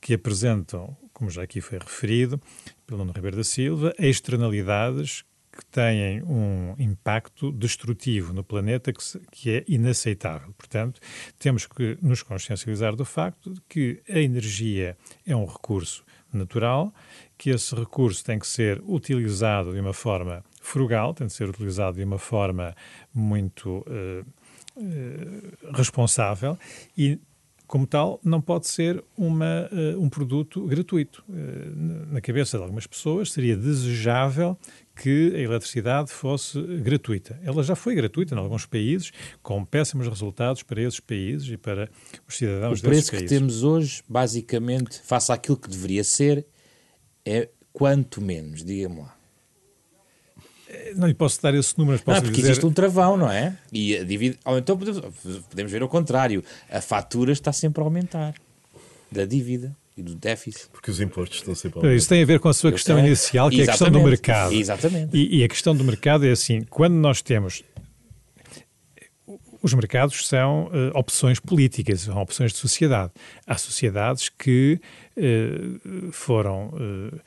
[0.00, 2.40] que apresentam, como já aqui foi referido
[2.86, 9.20] pelo Nuno Ribeiro da Silva, externalidades que têm um impacto destrutivo no planeta que, se,
[9.30, 10.52] que, é inaceitável.
[10.56, 10.98] Portanto,
[11.38, 16.92] temos que nos consciencializar do facto de que a energia é um recurso natural,
[17.36, 21.98] que esse recurso tem que ser utilizado de uma forma frugal, tem de ser utilizado
[21.98, 22.74] de uma forma
[23.12, 24.24] muito uh,
[24.76, 26.58] uh, responsável
[26.96, 27.20] e,
[27.72, 31.24] como tal, não pode ser uma, uh, um produto gratuito.
[32.10, 34.58] na cabeça de algumas pessoas seria desejável
[34.94, 37.40] que a eletricidade fosse gratuita.
[37.42, 39.10] Ela já foi gratuita em alguns países,
[39.42, 41.88] com péssimos resultados para esses países e para
[42.28, 43.08] os cidadãos desses países.
[43.08, 46.46] O preço que temos hoje, basicamente, face àquilo que deveria ser,
[47.24, 49.16] é quanto menos, diga-me lá.
[50.96, 52.52] Não lhe posso dar esse número, mas posso não, porque dizer...
[52.52, 53.56] existe um travão, não é?
[53.72, 54.36] E a dívida...
[54.44, 55.00] Ou então podemos,
[55.48, 56.44] podemos ver o contrário.
[56.70, 58.34] A fatura está sempre a aumentar
[59.10, 60.68] da dívida e do déficit.
[60.72, 61.96] Porque os impostos estão sempre a aumentar.
[61.96, 63.06] Isso tem a ver com a sua Eu questão sei.
[63.06, 63.68] inicial, que Exatamente.
[63.68, 64.54] é a questão do mercado.
[64.54, 65.16] Exatamente.
[65.16, 67.62] E, e a questão do mercado é assim, quando nós temos
[69.62, 73.12] os mercados são uh, opções políticas, são opções de sociedade.
[73.46, 74.80] Há sociedades que
[75.16, 77.20] uh, foram uh,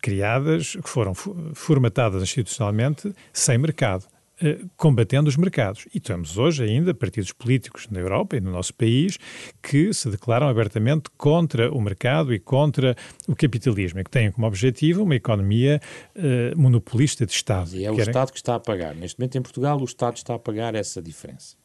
[0.00, 4.06] criadas, que foram formatadas institucionalmente sem mercado,
[4.40, 5.86] eh, combatendo os mercados.
[5.92, 9.18] E temos hoje ainda partidos políticos na Europa e no nosso país
[9.60, 14.46] que se declaram abertamente contra o mercado e contra o capitalismo, e que têm como
[14.46, 15.80] objetivo uma economia
[16.14, 17.74] uh, monopolista de Estado.
[17.74, 18.10] E é o Querem...
[18.10, 18.94] Estado que está a pagar.
[18.94, 21.56] Neste momento em Portugal o Estado está a pagar essa diferença.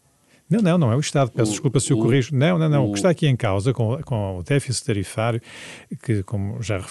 [0.53, 1.31] Não, não, não é o Estado.
[1.31, 2.35] Peço o, desculpa se eu corrijo.
[2.35, 2.85] Não, não, não.
[2.85, 5.41] O, o que está aqui em causa com, com o déficit tarifário,
[6.03, 6.83] que, como já,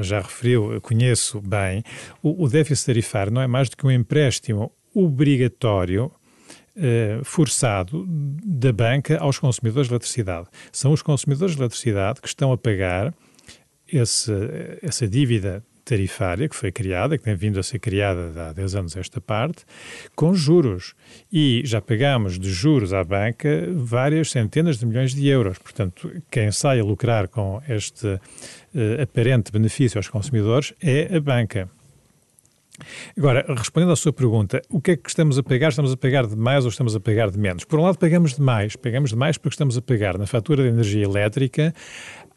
[0.00, 1.82] já referiu, conheço bem,
[2.22, 6.12] o, o déficit tarifário não é mais do que um empréstimo obrigatório
[6.76, 10.46] Uh, forçado da banca aos consumidores de eletricidade.
[10.70, 13.12] São os consumidores de eletricidade que estão a pagar
[13.92, 14.30] esse,
[14.80, 18.96] essa dívida tarifária que foi criada, que tem vindo a ser criada há 10 anos
[18.96, 19.64] esta parte,
[20.14, 20.94] com juros.
[21.32, 25.58] E já pagamos de juros à banca várias centenas de milhões de euros.
[25.58, 31.68] Portanto, quem sai a lucrar com este uh, aparente benefício aos consumidores é a banca.
[33.16, 35.70] Agora, respondendo à sua pergunta, o que é que estamos a pagar?
[35.70, 37.64] Estamos a pagar de mais ou estamos a pagar de menos?
[37.64, 38.76] Por um lado, pagamos de mais.
[38.76, 41.74] Pagamos de mais porque estamos a pagar na fatura de energia elétrica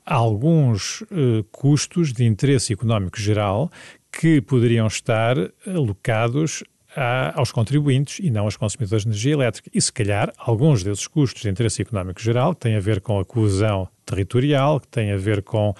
[0.06, 3.72] alguns uh, custos de interesse económico geral
[4.12, 5.36] que poderiam estar
[5.66, 6.64] alocados
[6.96, 9.70] a, aos contribuintes e não aos consumidores de energia elétrica.
[9.74, 13.20] E, se calhar, alguns desses custos de interesse económico geral, que têm a ver com
[13.20, 15.74] a coesão territorial, que têm a ver com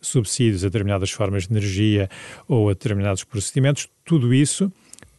[0.00, 2.08] subsídios a determinadas formas de energia
[2.46, 4.70] ou a determinados procedimentos, tudo isso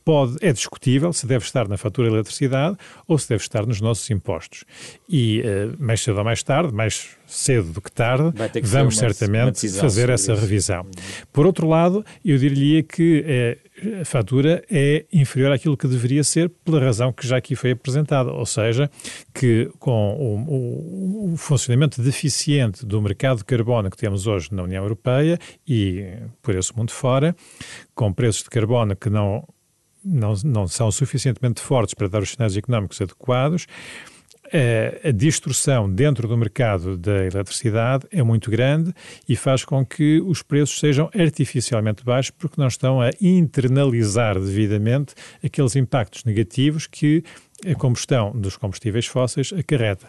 [0.04, 3.82] pode, é discutível se deve estar na fatura de eletricidade ou se deve estar nos
[3.82, 4.64] nossos impostos.
[5.08, 9.00] E uh, mais cedo ou mais tarde, mais cedo do que tarde, que vamos uma,
[9.00, 10.42] certamente uma fazer essa isso.
[10.42, 10.86] revisão.
[11.32, 13.70] Por outro lado, eu diria que uh,
[14.02, 18.32] a fatura é inferior àquilo que deveria ser pela razão que já aqui foi apresentada,
[18.32, 18.90] ou seja,
[19.34, 24.64] que com o, o, o funcionamento deficiente do mercado de carbono que temos hoje na
[24.64, 27.36] União Europeia e por esse mundo fora,
[27.96, 29.48] com preços de carbono que não
[30.04, 33.68] não, não são suficientemente fortes para dar os sinais económicos adequados,
[35.04, 38.92] a distorção dentro do mercado da eletricidade é muito grande
[39.28, 45.14] e faz com que os preços sejam artificialmente baixos porque não estão a internalizar devidamente
[45.44, 47.24] aqueles impactos negativos que
[47.70, 50.08] a combustão dos combustíveis fósseis acarreta.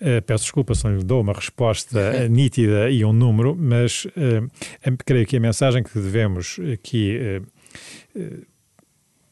[0.00, 4.96] Uh, peço desculpa se não lhe dou uma resposta nítida e um número, mas uh,
[5.04, 7.18] creio que a mensagem que devemos aqui
[8.14, 8.46] uh,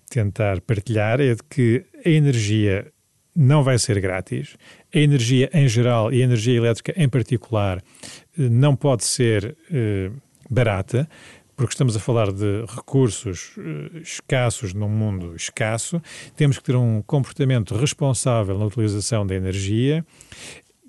[0.09, 2.92] tentar partilhar é de que a energia
[3.35, 4.57] não vai ser grátis.
[4.92, 10.11] A energia em geral e a energia elétrica em particular eh, não pode ser eh,
[10.51, 11.09] barata,
[11.57, 16.03] porque estamos a falar de recursos eh, escassos num mundo escasso.
[16.37, 20.05] Temos que ter um comportamento responsável na utilização da energia.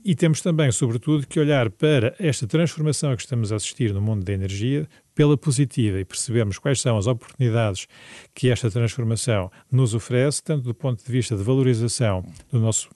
[0.03, 4.23] E temos também, sobretudo, que olhar para esta transformação que estamos a assistir no mundo
[4.23, 4.87] da energia
[5.19, 7.89] pela positiva e percebermos quais são as oportunidades
[8.33, 12.89] que esta transformação nos oferece, tanto do ponto de vista de valorização do nosso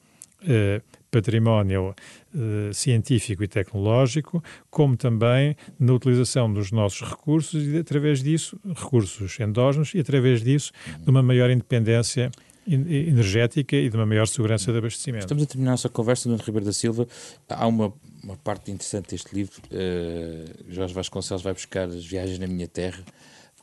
[0.47, 1.93] eh, património
[2.33, 9.37] eh, científico e tecnológico, como também na utilização dos nossos recursos e, através disso, recursos
[9.41, 10.71] endógenos, e através disso,
[11.01, 12.31] de uma maior independência
[12.67, 15.23] energética e de uma maior segurança de abastecimento.
[15.23, 17.07] Estamos a terminar a nossa conversa, Nuno Ribeiro da Silva.
[17.49, 17.93] Há uma,
[18.23, 19.61] uma parte interessante deste livro.
[19.65, 23.03] Uh, Jorge Vasconcelos vai buscar as viagens na minha terra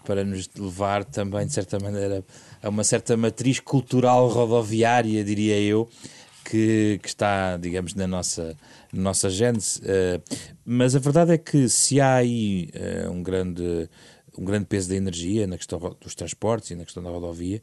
[0.04, 2.24] para nos levar também, de certa maneira,
[2.62, 5.88] a uma certa matriz cultural rodoviária, diria eu,
[6.44, 8.56] que, que está, digamos, na nossa,
[8.92, 9.80] na nossa gênese.
[9.80, 10.22] Uh,
[10.64, 12.70] mas a verdade é que se há aí
[13.06, 13.88] uh, um, grande,
[14.36, 17.62] um grande peso da energia na questão dos transportes e na questão da rodovia,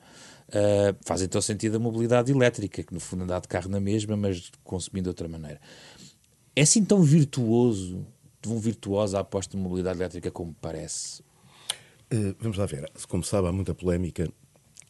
[0.50, 4.16] uh, faz então sentido a mobilidade elétrica, que no fundo anda de carro na mesma,
[4.16, 5.60] mas consumindo de outra maneira.
[6.56, 8.06] É assim tão virtuoso,
[8.42, 11.22] tão virtuosa a aposta de mobilidade elétrica como parece?
[12.14, 12.90] Uh, vamos lá ver.
[13.08, 14.32] Como sabe, há muita polémica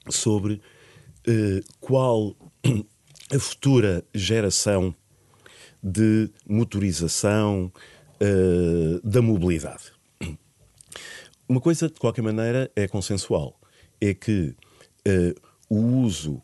[0.09, 0.61] sobre
[1.27, 2.35] uh, qual
[3.33, 4.95] a futura geração
[5.83, 7.71] de motorização
[9.03, 9.91] da mobilidade.
[11.47, 13.59] Uma coisa, de qualquer maneira, é consensual:
[14.01, 14.55] é que
[15.69, 16.41] o uso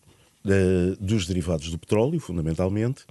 [1.00, 3.06] dos derivados do petróleo, fundamentalmente,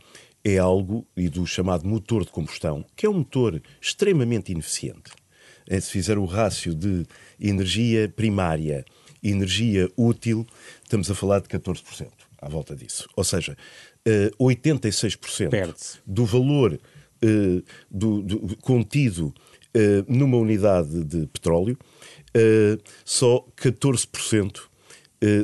[0.44, 5.12] é algo, e do chamado motor de combustão, que é um motor extremamente ineficiente.
[5.68, 7.06] É, se fizer o rácio de
[7.40, 8.84] energia primária
[9.22, 10.46] e energia útil,
[10.82, 12.08] estamos a falar de 14%,
[12.40, 13.08] à volta disso.
[13.16, 13.56] Ou seja,
[14.40, 19.32] 86% eh, do valor uh, do, do, contido uh,
[20.08, 21.78] numa unidade de petróleo,
[22.36, 24.71] uh, só 14%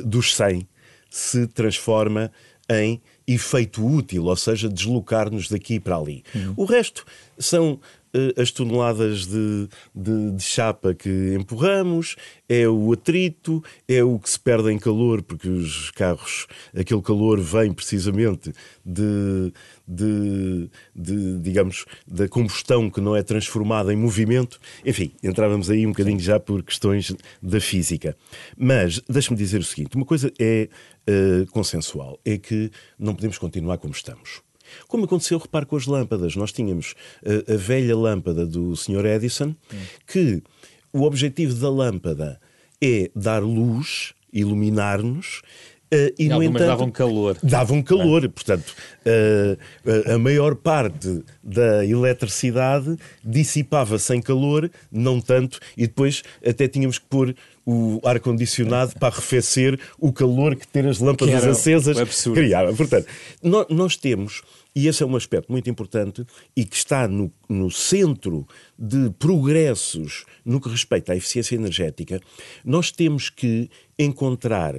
[0.05, 0.67] dos 100
[1.09, 2.31] se transforma
[2.69, 6.23] em efeito útil, ou seja, deslocar-nos daqui para ali.
[6.33, 6.53] Uhum.
[6.57, 7.05] O resto
[7.37, 7.98] são eh,
[8.37, 12.15] as toneladas de, de, de, chapa que empurramos,
[12.47, 17.39] é o atrito, é o que se perde em calor, porque os carros, aquele calor
[17.39, 18.51] vem precisamente
[18.83, 19.53] de,
[19.87, 24.59] de, de digamos, da combustão que não é transformada em movimento.
[24.85, 28.15] Enfim, entrávamos aí um bocadinho já por questões da física.
[28.57, 30.69] Mas deixe-me dizer o seguinte: uma coisa é
[31.07, 34.48] uh, consensual, é que não podemos continuar como estamos.
[34.87, 36.35] Como aconteceu, repare, com as lâmpadas.
[36.35, 36.95] Nós tínhamos
[37.25, 39.05] a, a velha lâmpada do Sr.
[39.05, 39.55] Edison,
[40.07, 40.41] que
[40.91, 42.39] o objetivo da lâmpada
[42.81, 45.41] é dar luz, iluminar-nos,
[45.91, 47.37] Uh, e, no entanto, davam calor.
[47.41, 48.27] Davam calor, é.
[48.27, 48.75] portanto,
[49.07, 52.95] uh, a maior parte da eletricidade
[53.25, 57.35] dissipava-se em calor, não tanto, e depois até tínhamos que pôr
[57.71, 62.73] o ar-condicionado para arrefecer o calor que ter as lâmpadas acesas criava.
[62.73, 63.05] Portanto,
[63.43, 64.41] nós, nós temos
[64.75, 68.47] e esse é um aspecto muito importante e que está no, no centro
[68.77, 72.19] de progressos no que respeita à eficiência energética.
[72.65, 74.75] Nós temos que encontrar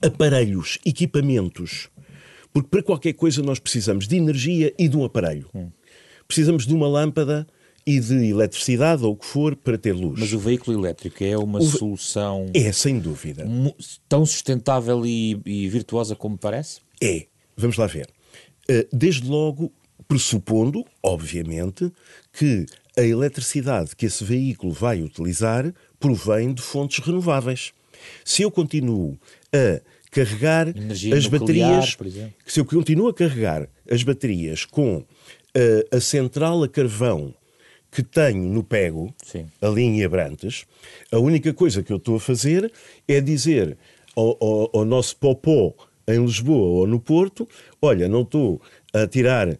[0.00, 1.88] aparelhos, equipamentos,
[2.52, 5.48] porque para qualquer coisa nós precisamos de energia e de um aparelho.
[5.52, 5.70] Hum.
[6.28, 7.46] Precisamos de uma lâmpada
[7.86, 10.20] e de eletricidade ou o que for para ter luz.
[10.20, 11.62] Mas o veículo elétrico é uma o...
[11.62, 12.46] solução.
[12.54, 13.46] É, sem dúvida.
[14.08, 16.80] Tão sustentável e, e virtuosa como parece?
[17.02, 17.26] É.
[17.56, 18.08] Vamos lá ver.
[18.68, 19.72] Eh, desde logo,
[20.06, 21.92] pressupondo, obviamente,
[22.32, 22.66] que
[22.96, 27.72] a eletricidade que esse veículo vai utilizar provém de fontes renováveis.
[28.24, 29.18] Se eu continuo
[29.52, 29.80] a
[30.10, 35.04] carregar Energia as nuclear, baterias, se eu continuo a carregar as baterias com
[35.54, 37.34] a, eh, a central a carvão
[37.92, 39.46] que tenho no Pego, Sim.
[39.60, 40.64] ali em Abrantes,
[41.12, 42.72] a única coisa que eu estou a fazer
[43.06, 43.76] é dizer
[44.16, 45.74] ao, ao, ao nosso popó
[46.08, 47.46] em Lisboa ou no Porto,
[47.80, 48.60] olha, não estou
[48.94, 49.58] a tirar uh,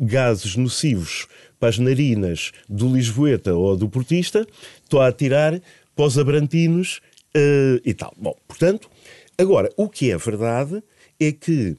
[0.00, 1.28] gases nocivos
[1.60, 4.46] para as narinas do Lisboeta ou do Portista,
[4.82, 5.60] estou a tirar
[5.94, 7.00] para os abrantinos
[7.36, 8.12] uh, e tal.
[8.16, 8.90] Bom, portanto,
[9.36, 10.82] agora, o que é verdade
[11.20, 11.76] é que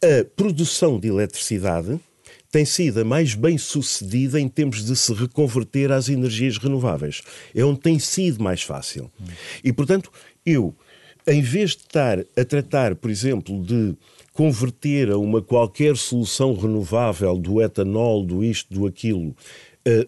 [0.00, 2.00] a produção de eletricidade
[2.54, 7.20] tem sido a mais bem sucedida em termos de se reconverter às energias renováveis.
[7.52, 9.10] É onde tem sido mais fácil.
[9.64, 10.08] E, portanto,
[10.46, 10.72] eu
[11.26, 13.96] em vez de estar a tratar, por exemplo, de
[14.32, 19.34] converter a uma qualquer solução renovável do etanol, do isto, do aquilo,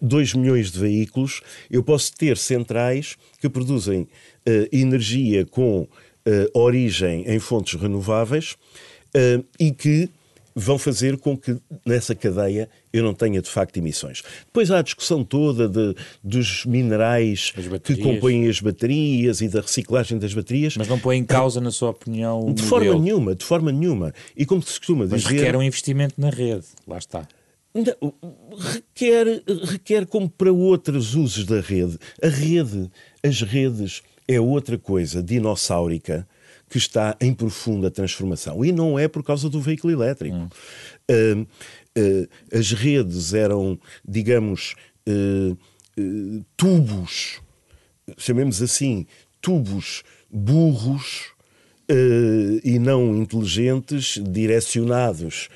[0.01, 4.07] 2 uh, milhões de veículos, eu posso ter centrais que produzem uh,
[4.71, 5.89] energia com uh,
[6.53, 8.53] origem em fontes renováveis
[9.13, 10.09] uh, e que
[10.59, 11.55] vão fazer com que
[11.85, 14.23] nessa cadeia eu não tenha de facto emissões.
[14.47, 17.53] Depois há a discussão toda de, dos minerais
[17.83, 20.75] que compõem as baterias e da reciclagem das baterias.
[20.75, 23.03] Mas não põe em causa, na sua opinião, De forma modelo.
[23.03, 24.13] nenhuma, de forma nenhuma.
[24.35, 25.35] E como se costuma Mas dizer...
[25.35, 27.27] requer um investimento na rede, lá está.
[27.71, 28.13] Não,
[28.57, 31.99] requer, requer como para outros usos da rede.
[32.23, 32.89] A rede,
[33.23, 36.27] as redes, é outra coisa dinossáurica
[36.69, 38.63] que está em profunda transformação.
[38.63, 40.35] E não é por causa do veículo elétrico.
[40.35, 40.49] Hum.
[41.09, 44.75] Uh, uh, as redes eram, digamos,
[45.07, 45.57] uh,
[46.55, 47.41] tubos,
[48.17, 49.05] chamemos assim,
[49.41, 51.35] tubos burros,
[52.65, 55.47] e não inteligentes, direcionados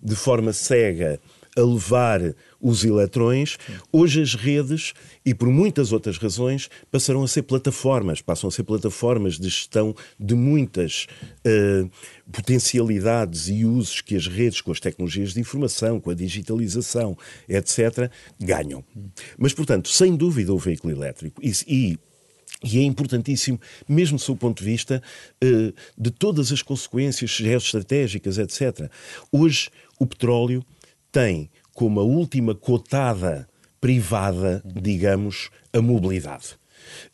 [0.00, 1.18] de forma cega
[1.56, 2.20] a levar
[2.66, 3.56] os eletrões,
[3.92, 4.92] hoje as redes,
[5.24, 9.94] e por muitas outras razões, passarão a ser plataformas, passam a ser plataformas de gestão
[10.18, 11.06] de muitas
[11.46, 11.88] uh,
[12.32, 17.16] potencialidades e usos que as redes, com as tecnologias de informação, com a digitalização,
[17.48, 18.10] etc.,
[18.40, 18.84] ganham.
[19.38, 21.40] Mas, portanto, sem dúvida o veículo elétrico.
[21.40, 21.98] E, e
[22.64, 25.02] e é importantíssimo, mesmo do seu ponto de vista,
[25.44, 28.90] uh, de todas as consequências geoestratégicas, etc.
[29.30, 29.68] Hoje,
[30.00, 30.64] o petróleo
[31.12, 33.46] tem como a última cotada
[33.78, 36.56] privada, digamos, a mobilidade.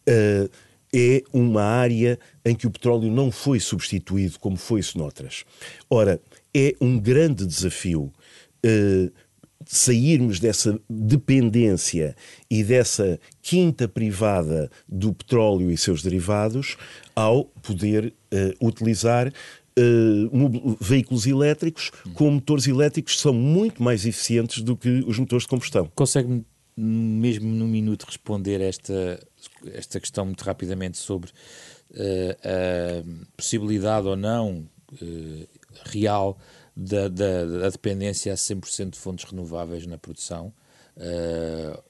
[0.08, 0.48] Uh,
[0.94, 5.44] é uma área em que o petróleo não foi substituído como foi-se noutras.
[5.90, 6.20] Ora,
[6.54, 8.12] é um grande desafio
[8.64, 9.12] uh,
[9.66, 12.14] sairmos dessa dependência
[12.48, 16.76] e dessa quinta privada do petróleo e seus derivados
[17.16, 19.32] ao poder uh, utilizar
[19.78, 25.48] Uh, veículos elétricos com motores elétricos são muito mais eficientes do que os motores de
[25.48, 25.90] combustão.
[25.94, 26.44] Consegue
[26.76, 29.18] mesmo num minuto responder esta,
[29.72, 34.68] esta questão muito rapidamente sobre uh, a possibilidade ou não
[35.00, 35.48] uh,
[35.86, 36.38] real
[36.76, 40.52] da, da, da, dependência a 100% de fontes renováveis na produção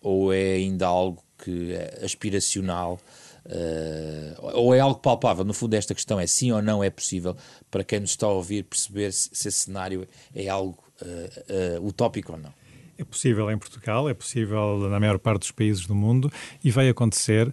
[0.00, 3.00] ou é ainda algo que é aspiracional
[3.44, 5.44] Uh, ou é algo palpável?
[5.44, 7.36] No fundo, esta questão é sim ou não é possível
[7.70, 11.86] para quem nos está a ouvir perceber se, se esse cenário é algo uh, uh,
[11.86, 12.52] utópico ou não?
[12.96, 16.30] É possível em Portugal, é possível na maior parte dos países do mundo
[16.62, 17.52] e vai acontecer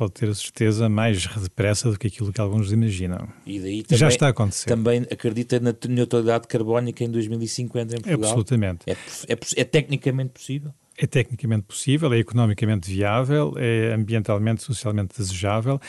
[0.00, 3.28] pode ter a certeza, mais depressa do que aquilo que alguns imaginam.
[3.44, 4.66] E daí também, Já está a acontecer.
[4.66, 8.30] Também acredita na neutralidade carbónica em 2050 em Portugal?
[8.30, 8.84] Absolutamente.
[8.86, 10.72] É, é, é tecnicamente possível?
[11.02, 15.80] É tecnicamente possível, é economicamente viável, é ambientalmente, socialmente desejável.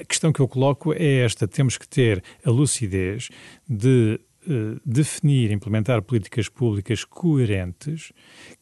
[0.00, 3.28] A questão que eu coloco é esta: temos que ter a lucidez
[3.68, 8.12] de uh, definir, implementar políticas públicas coerentes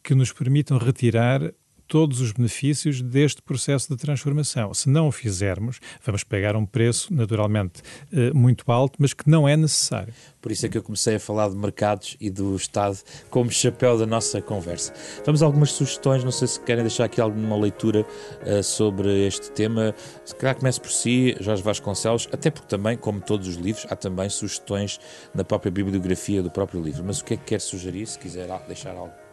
[0.05, 1.41] que nos permitam retirar
[1.87, 4.73] todos os benefícios deste processo de transformação.
[4.75, 7.83] Se não o fizermos, vamos pagar um preço, naturalmente,
[8.13, 10.13] eh, muito alto, mas que não é necessário.
[10.41, 12.99] Por isso é que eu comecei a falar de mercados e do Estado
[13.31, 14.93] como chapéu da nossa conversa.
[15.25, 18.07] Vamos a algumas sugestões, não sei se querem deixar aqui alguma leitura
[18.43, 19.95] uh, sobre este tema.
[20.25, 23.97] Se calhar comece por si, Jorge Vasconcelos, até porque também, como todos os livros, há
[23.97, 25.01] também sugestões
[25.35, 27.03] na própria bibliografia do próprio livro.
[27.05, 29.26] Mas o que é que quer sugerir, se quiser deixar algo?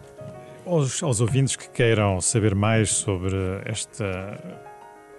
[0.65, 3.35] Aos, aos ouvintes que queiram saber mais sobre
[3.65, 4.39] esta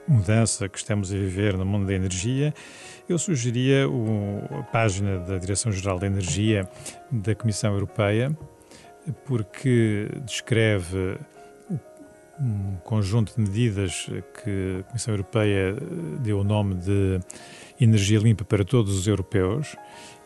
[0.09, 2.55] mudança que estamos a viver no mundo da energia,
[3.07, 6.66] eu sugeria o, a página da Direção-Geral da Energia
[7.12, 8.34] da Comissão Europeia,
[9.26, 11.18] porque descreve
[12.40, 14.07] um conjunto de medidas
[14.42, 15.76] que a Comissão Europeia
[16.20, 17.20] deu o nome de
[17.78, 19.76] energia limpa para todos os europeus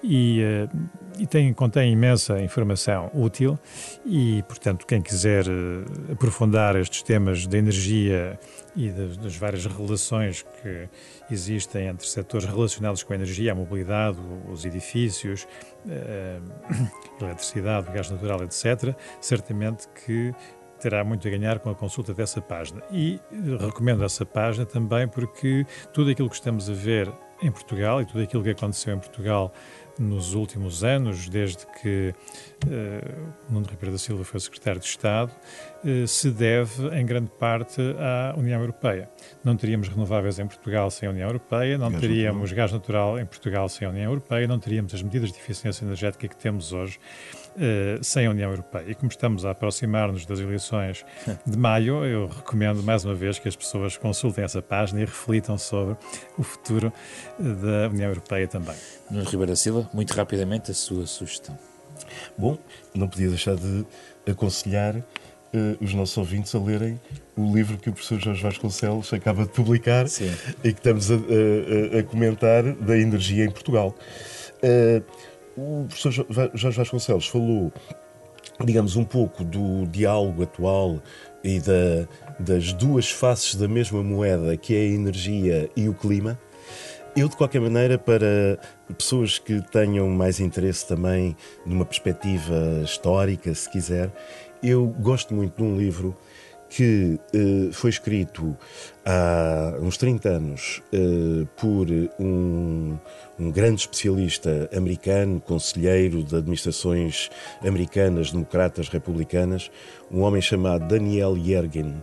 [0.02, 0.78] e, uh,
[1.18, 3.58] e tem, contém imensa informação útil
[4.04, 8.38] e, portanto, quem quiser uh, aprofundar estes temas da energia
[8.76, 10.88] e das, das, várias relações que
[11.30, 14.18] existem entre setores relacionados com a energia, a mobilidade,
[14.50, 15.46] os edifícios,
[15.86, 20.32] uh, eletricidade, gás natural, etc., certamente que
[20.78, 22.82] terá muito a ganhar com a consulta dessa página.
[22.90, 23.20] E
[23.60, 28.22] recomendo essa página também porque tudo aquilo que estamos a ver em Portugal e tudo
[28.22, 29.52] aquilo que aconteceu em Portugal
[29.98, 32.14] nos últimos anos, desde que
[32.66, 35.32] uh, Nuno Ribeiro da Silva foi secretário de Estado,
[35.84, 39.10] uh, se deve em grande parte à União Europeia.
[39.42, 42.56] Não teríamos renováveis em Portugal sem a União Europeia, não gás teríamos natural.
[42.56, 46.28] gás natural em Portugal sem a União Europeia, não teríamos as medidas de eficiência energética
[46.28, 46.98] que temos hoje
[47.56, 48.84] uh, sem a União Europeia.
[48.88, 51.04] E como estamos a aproximar-nos das eleições
[51.46, 55.56] de maio, eu recomendo mais uma vez que as pessoas consultem essa página e reflitam
[55.58, 55.96] sobre
[56.36, 56.92] o futuro
[57.38, 58.76] da União Europeia também.
[59.10, 61.58] Nuno Ribeiro da Silva, muito rapidamente a sua sugestão.
[62.36, 62.58] Bom,
[62.94, 63.84] não podia deixar de
[64.26, 65.04] aconselhar uh,
[65.80, 67.00] os nossos ouvintes a lerem
[67.36, 70.30] o livro que o professor Jorge Vasconcelos acaba de publicar Sim.
[70.64, 73.94] e que estamos a, a, a, comentar da energia em Portugal.
[74.62, 75.02] Uh,
[75.58, 77.72] o professor Jorge Vasconcelos falou,
[78.64, 81.02] digamos, um pouco do diálogo atual
[81.42, 86.38] e da, das duas faces da mesma moeda, que é a energia e o clima.
[87.16, 88.58] Eu, de qualquer maneira, para
[88.96, 91.36] pessoas que tenham mais interesse também
[91.66, 94.12] numa perspectiva histórica, se quiser,
[94.62, 96.16] eu gosto muito de um livro
[96.68, 98.56] que uh, foi escrito
[99.04, 101.86] há uns 30 anos uh, por
[102.20, 102.98] um,
[103.38, 107.30] um, grande especialista americano, conselheiro de administrações
[107.66, 109.70] americanas, democratas, republicanas,
[110.10, 112.02] um homem chamado Daniel Yergin,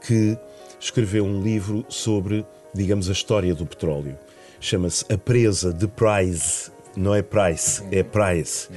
[0.00, 0.38] que
[0.80, 4.18] escreveu um livro sobre, digamos, a história do petróleo.
[4.58, 8.68] Chama-se A Presa de Price, não é Price, é Price,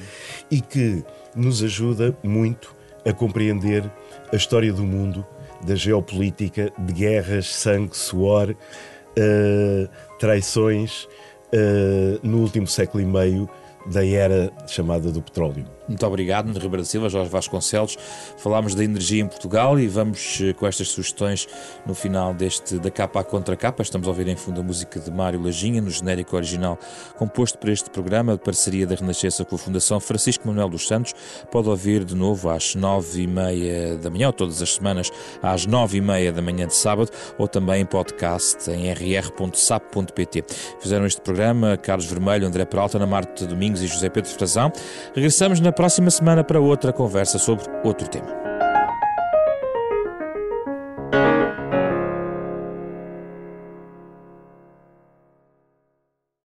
[0.52, 1.04] e que
[1.36, 3.90] nos ajuda muito a compreender
[4.36, 5.26] a história do mundo,
[5.66, 11.06] da geopolítica, de guerras, sangue, suor, uh, traições
[11.54, 13.50] uh, no último século e meio
[13.86, 15.66] da era chamada do petróleo.
[15.88, 17.98] Muito obrigado, Ribeiro da Silva, Jorge Vasconcelos.
[18.38, 21.48] Falámos da energia em Portugal e vamos eh, com estas sugestões
[21.86, 23.84] no final deste da capa à contra capa.
[23.84, 26.80] Estamos a ouvir em fundo a música de Mário Lajinha, no genérico original
[27.18, 31.14] composto para este programa, de parceria da Renascença com a Fundação Francisco Manuel dos Santos.
[31.52, 35.12] Pode ouvir de novo às nove e meia da manhã, ou todas as semanas
[35.42, 40.44] às nove e meia da manhã de sábado, ou também em podcast em rr.sap.pt.
[40.80, 44.72] Fizeram este programa Carlos Vermelho, André Peralta, Ana Marta Domingos e José Pedro Frazão.
[45.14, 48.45] Regressamos na próxima semana para outra conversa sobre outro tema.